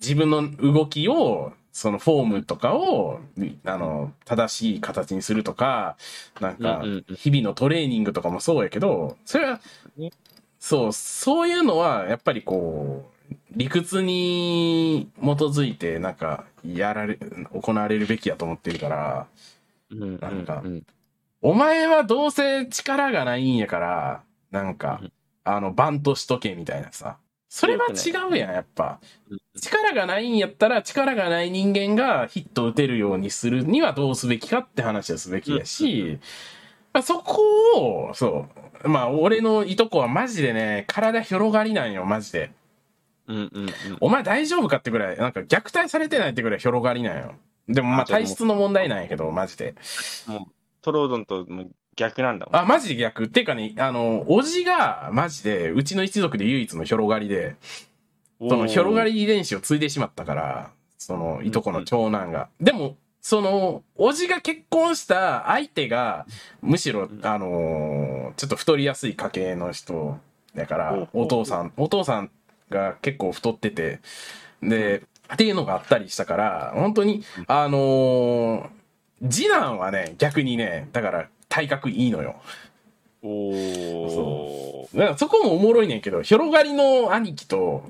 [0.02, 3.20] 自分の動きを、そのフォームとかを、
[3.66, 5.98] あの、正しい形にするとか、
[6.40, 6.84] なんか
[7.16, 9.60] 日々のトレーニングとかもそうやけど、それは
[9.98, 10.12] ね、
[10.60, 13.13] そう、そういうのは、やっぱりこう、
[13.56, 17.18] 理屈に基づいて、なんか、やられ、
[17.54, 19.28] 行われるべきやと思ってるから、
[19.92, 20.84] うんなんかうん
[21.46, 25.12] お前はどうせ力がないんやから、なんかうん、
[25.44, 27.18] あの、バントしとけみたいなさ。
[27.50, 29.00] それは違うやん、やっぱ。
[29.30, 36.18] うん力がないんやったら、力がない人間がヒット打てるようにするにはどうすべきかって話をすべきやし、
[36.92, 37.42] まあそこ
[38.10, 38.48] を、そ
[38.84, 38.90] う。
[38.90, 42.52] まあ、俺のいとこはマジでね、体広がりなんよ、マジで。
[43.28, 47.36] うんうんうんお前大丈夫かってぐらい、なんか虐待されてないってぐらい広がりなんよ。
[47.68, 49.76] でもまあ体質の問題なんやけど、マジで。
[50.82, 52.56] トロードンともう逆なんだもん。
[52.56, 53.26] あ、マジで逆。
[53.26, 57.56] っていうかね、あの、おじが、マジで、うちの一族で唯一の広がりで、
[58.40, 59.14] その広がり。
[59.14, 62.50] り遺伝子を継いでしまったから、その、いとこの長男が。
[62.60, 66.26] でも、その、おじが結婚した相手が、
[66.62, 70.18] むしろ、あのーちょっと太りやすい家系の人
[70.56, 72.32] だからお父さん、お父さん
[72.74, 74.00] が結構太ってて、
[74.62, 75.04] で、
[75.34, 78.70] っていうのがあったりしたから、本当に、あのー
[79.30, 82.36] 次男はね、逆にね、だから、体格いいのよ。
[83.22, 84.90] おお。
[84.94, 87.88] だからそこもおもろいねんけど、広がりの兄貴と、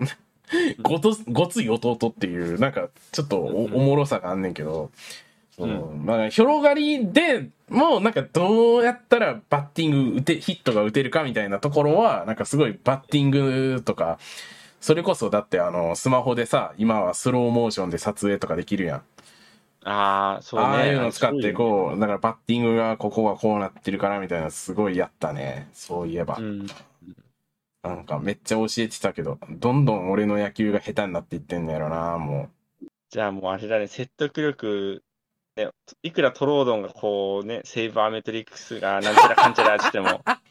[0.84, 4.92] ごと、ごつい弟っていう、なんか、ちょっとおおもろさがあんねんけど、
[5.56, 14.20] そのまあ、広がりでもうなんかどうやったらバッティング打て、ヒットが打てるかみたいなところは、なんかすごいバッティングとか、
[14.84, 19.04] それこそだってあの、スマホでさ、今はスローモーションで撮影とかできるやん。
[19.86, 20.66] ああ、そうね。
[20.66, 21.54] ああいうの使ってう。
[21.54, 25.70] こう、だからバッティングがここがこうなってるからみたいなすごいやったね。
[25.72, 26.36] そういえば。
[26.38, 26.68] うん。
[27.82, 32.50] なんかめっちゃ教えてたけど、どんどん俺の野球が下手になっていってんのやろな、も
[33.10, 35.02] じゃあもうあれだね、説得力、
[35.56, 35.70] ね、
[36.02, 40.42] いくらトロードンがこうね、セーバーメトリックスがなんちゃらかんちゃらっても、 あ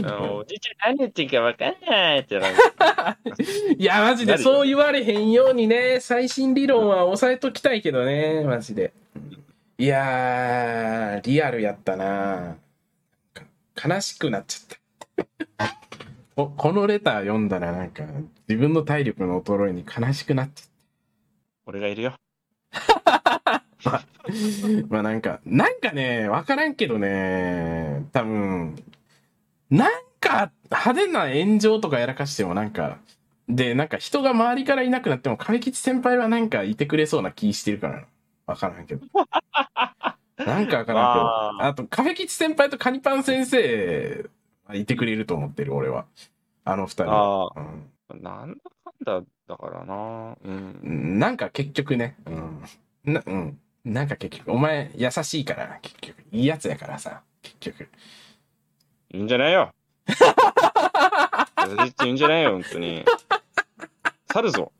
[0.00, 2.54] のおじいちゃん何言ってんかわかんないってなる。
[2.54, 3.74] う。
[3.76, 8.94] いや、マジでそう言われへんようにね、最新理論は抑えときたいけどね、マジで。
[9.76, 12.56] いやー、リアルやったな
[13.34, 13.44] か
[13.88, 14.78] 悲しくなっちゃっ
[15.58, 15.76] た。
[16.34, 18.04] ここのレター読んだらなんか、
[18.48, 20.68] 自分の体力の衰えに悲しくなっちゃっ
[21.66, 22.14] 俺がいるよ。
[23.90, 24.02] た。
[24.88, 28.76] まあなんか、なんかね、わからんけどね、多分、
[29.70, 32.98] なんか派手な炎上とかやらかしてもなんか、
[33.48, 38.06] で、なんか人が周りからいなくなっても、亀吉先輩はなんかいてくれそうな気してるからな。
[38.46, 39.06] わからんけど。
[40.44, 41.26] なんかわからんけど。
[41.26, 44.28] ああと、亀吉先輩とカニパン先生
[44.66, 46.06] はいてくれると思ってる、俺は。
[46.64, 47.52] あの二人は。
[47.56, 50.36] あうんあ、なんだかんだだからな。
[50.44, 50.80] うん。
[50.82, 52.62] うんなんか結局ね、うん。
[53.14, 53.58] な、うん。
[53.86, 56.16] なんか結局、お前優しいからな、結局。
[56.32, 57.88] いいやつやからさ、結局。
[59.12, 59.70] いいんじゃないよ。
[61.54, 63.04] 私って言うんじゃないよ、本当に。
[64.32, 64.72] 去るぞ。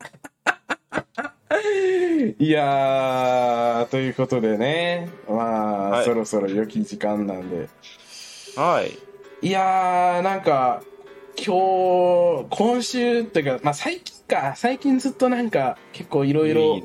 [2.37, 7.69] いやー、ということでね、まあ、はいそろそろ良き時間なんで。
[8.57, 9.47] はい。
[9.47, 10.83] いやー、なんか、
[11.37, 16.81] 今日、今週っていうか、まあ最近か、最近ずっとなんか、結構いろいろ。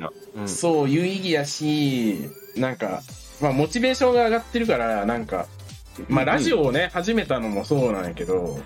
[0.46, 3.02] そう、有意義やし、なんか、
[3.40, 5.46] まあ、モチベーションが上がってるから、なんか、
[6.08, 8.60] まあ、うんラジオをね、始めたのもそうなんやけど、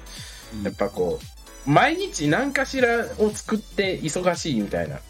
[0.62, 1.18] やっぱこ
[1.66, 5.00] う、毎日何かしらを作って忙しいみたいな、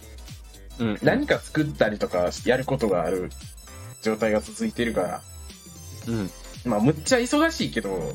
[0.78, 0.98] うん。
[1.02, 3.30] 何か作ったりとかやることがある
[4.02, 5.22] 状態が続いてるから、
[6.08, 6.30] うん。
[6.64, 8.12] まあ、むっちゃ忙しいけど、うん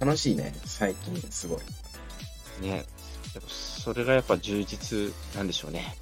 [0.00, 1.58] 楽しいね、最近、すごい。
[2.62, 2.76] ね。
[3.34, 5.94] やっぱそれがやっぱ充実なんでしょうね。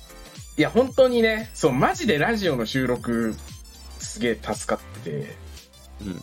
[0.56, 3.34] いや、本当にね、そう、マジでラジオの収録、
[3.98, 5.36] すげえ助かってて、
[6.02, 6.08] うん。
[6.10, 6.14] い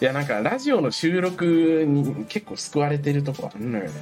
[0.00, 3.92] や、なんか、ラジオの収録に結構救われてるとこあるのよね。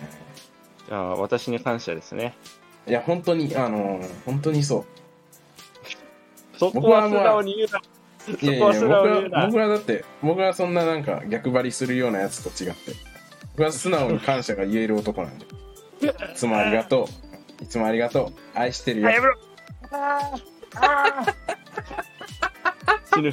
[0.88, 2.34] じゃあ、私に感謝ですね。
[2.86, 6.59] いや、本当に、あの、本当にそう。
[6.59, 7.80] そこは素直に言うな。
[8.40, 9.46] いやいや、僕は。
[9.46, 12.92] 僕はだって、僕はそんななんか逆張りするようなやつと違って、
[13.56, 15.46] 僕は素直に感謝が言える男なんで。
[15.46, 17.08] いつもありがと
[17.60, 17.64] う。
[17.64, 18.58] いつもありがとう。
[18.58, 19.12] 愛してるよあ。
[19.12, 19.34] やめろ
[19.92, 20.30] あ
[23.14, 23.32] 死ぬ。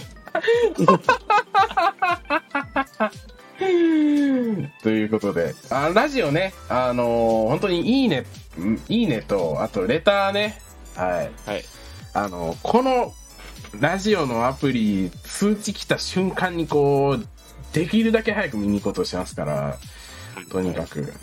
[4.84, 8.26] ということで、あラジオね、あのー本当にいいね
[8.58, 10.62] うんいいねと、あとレターね。
[10.96, 11.32] はい。
[11.50, 11.64] はい。
[12.14, 13.14] あの、この
[13.80, 17.26] ラジオのアプリ、通知来た瞬間にこう、
[17.74, 19.78] できるだけ早く見に行こうとしてますから、
[20.50, 21.14] とにかく、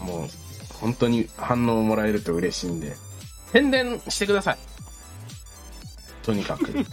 [0.00, 0.28] うん、もう、
[0.74, 2.96] 本当に反応もらえると嬉しいんで、
[3.52, 4.58] 宣伝してください。
[6.22, 6.72] とにかく。
[6.72, 6.84] うん、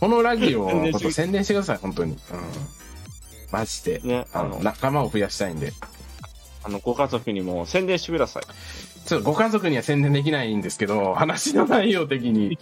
[0.00, 2.12] このラジオのこと宣伝してください、本当に。
[2.12, 2.18] うん、
[3.50, 4.00] マジで。
[4.04, 5.72] ね、あの、仲間を増やしたいんで。
[6.64, 8.42] あのご家族にも宣伝してください。
[9.06, 12.58] ちょっとご家族には宣伝できないんですけど、話の内容的に。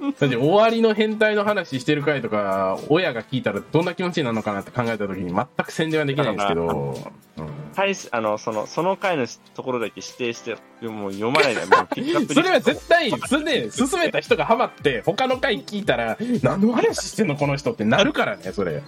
[0.00, 6.94] だって終わりの変態の話してる回とか、親が聞いたらどんな気持ちになるのかなって考えた時に全く宣伝はできないんですけど、
[7.38, 18.82] うんはい、あの、その、その回のところだけ指定して、でももう読まないで、 もうピックアップそれは絶対、それで進めた人がハマって、他の回聞いたら、何の話してんのこの人ってなるからね、それ。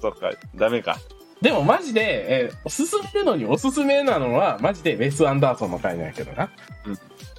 [0.00, 0.98] とか、ダメか。
[1.40, 6.50] でもマジで、えー進めるのにおすすめなのは、マジでウェス・アンダーソンの回なんやけどな。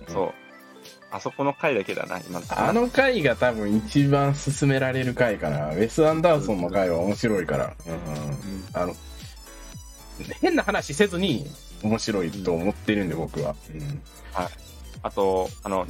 [0.08, 0.49] そう。
[1.12, 5.70] あそこの回だけだな、今のところあの回が多分一番勧められる回かな。
[5.70, 7.74] ウェス・アンダーソンの回は面白いから。
[7.88, 8.96] うんあの、
[10.42, 11.50] 変な話せずに
[11.82, 13.56] 面白いと思ってるんで、僕は。
[13.74, 14.02] うん
[15.02, 15.88] あと、あの、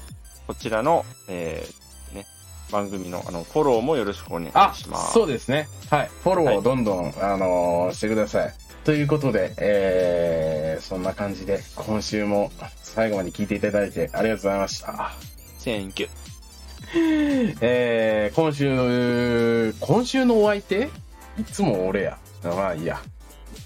[0.47, 2.25] こちらの、えー、ね、
[2.71, 5.13] 番組の、あの、フォローもよろしくお願いあします。
[5.13, 5.67] そうですね。
[5.89, 6.11] はい。
[6.23, 8.53] フォローはいをどんどん、あのーしてください。
[8.83, 12.51] ということで、えー、そんな感じで、今週も
[12.81, 15.13] 最後まで聞いていただいてありがとうございました。
[15.59, 16.09] Thank you.
[17.61, 20.89] えー、今週、今週のお相手？
[21.37, 22.17] いつも俺や。
[22.43, 22.99] まあいいや。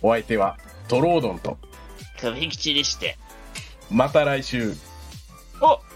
[0.02, 0.58] お相手は、
[0.90, 1.58] トロードンと、
[2.20, 3.18] 首吉でして。
[3.90, 4.74] また来週。
[5.62, 5.80] お「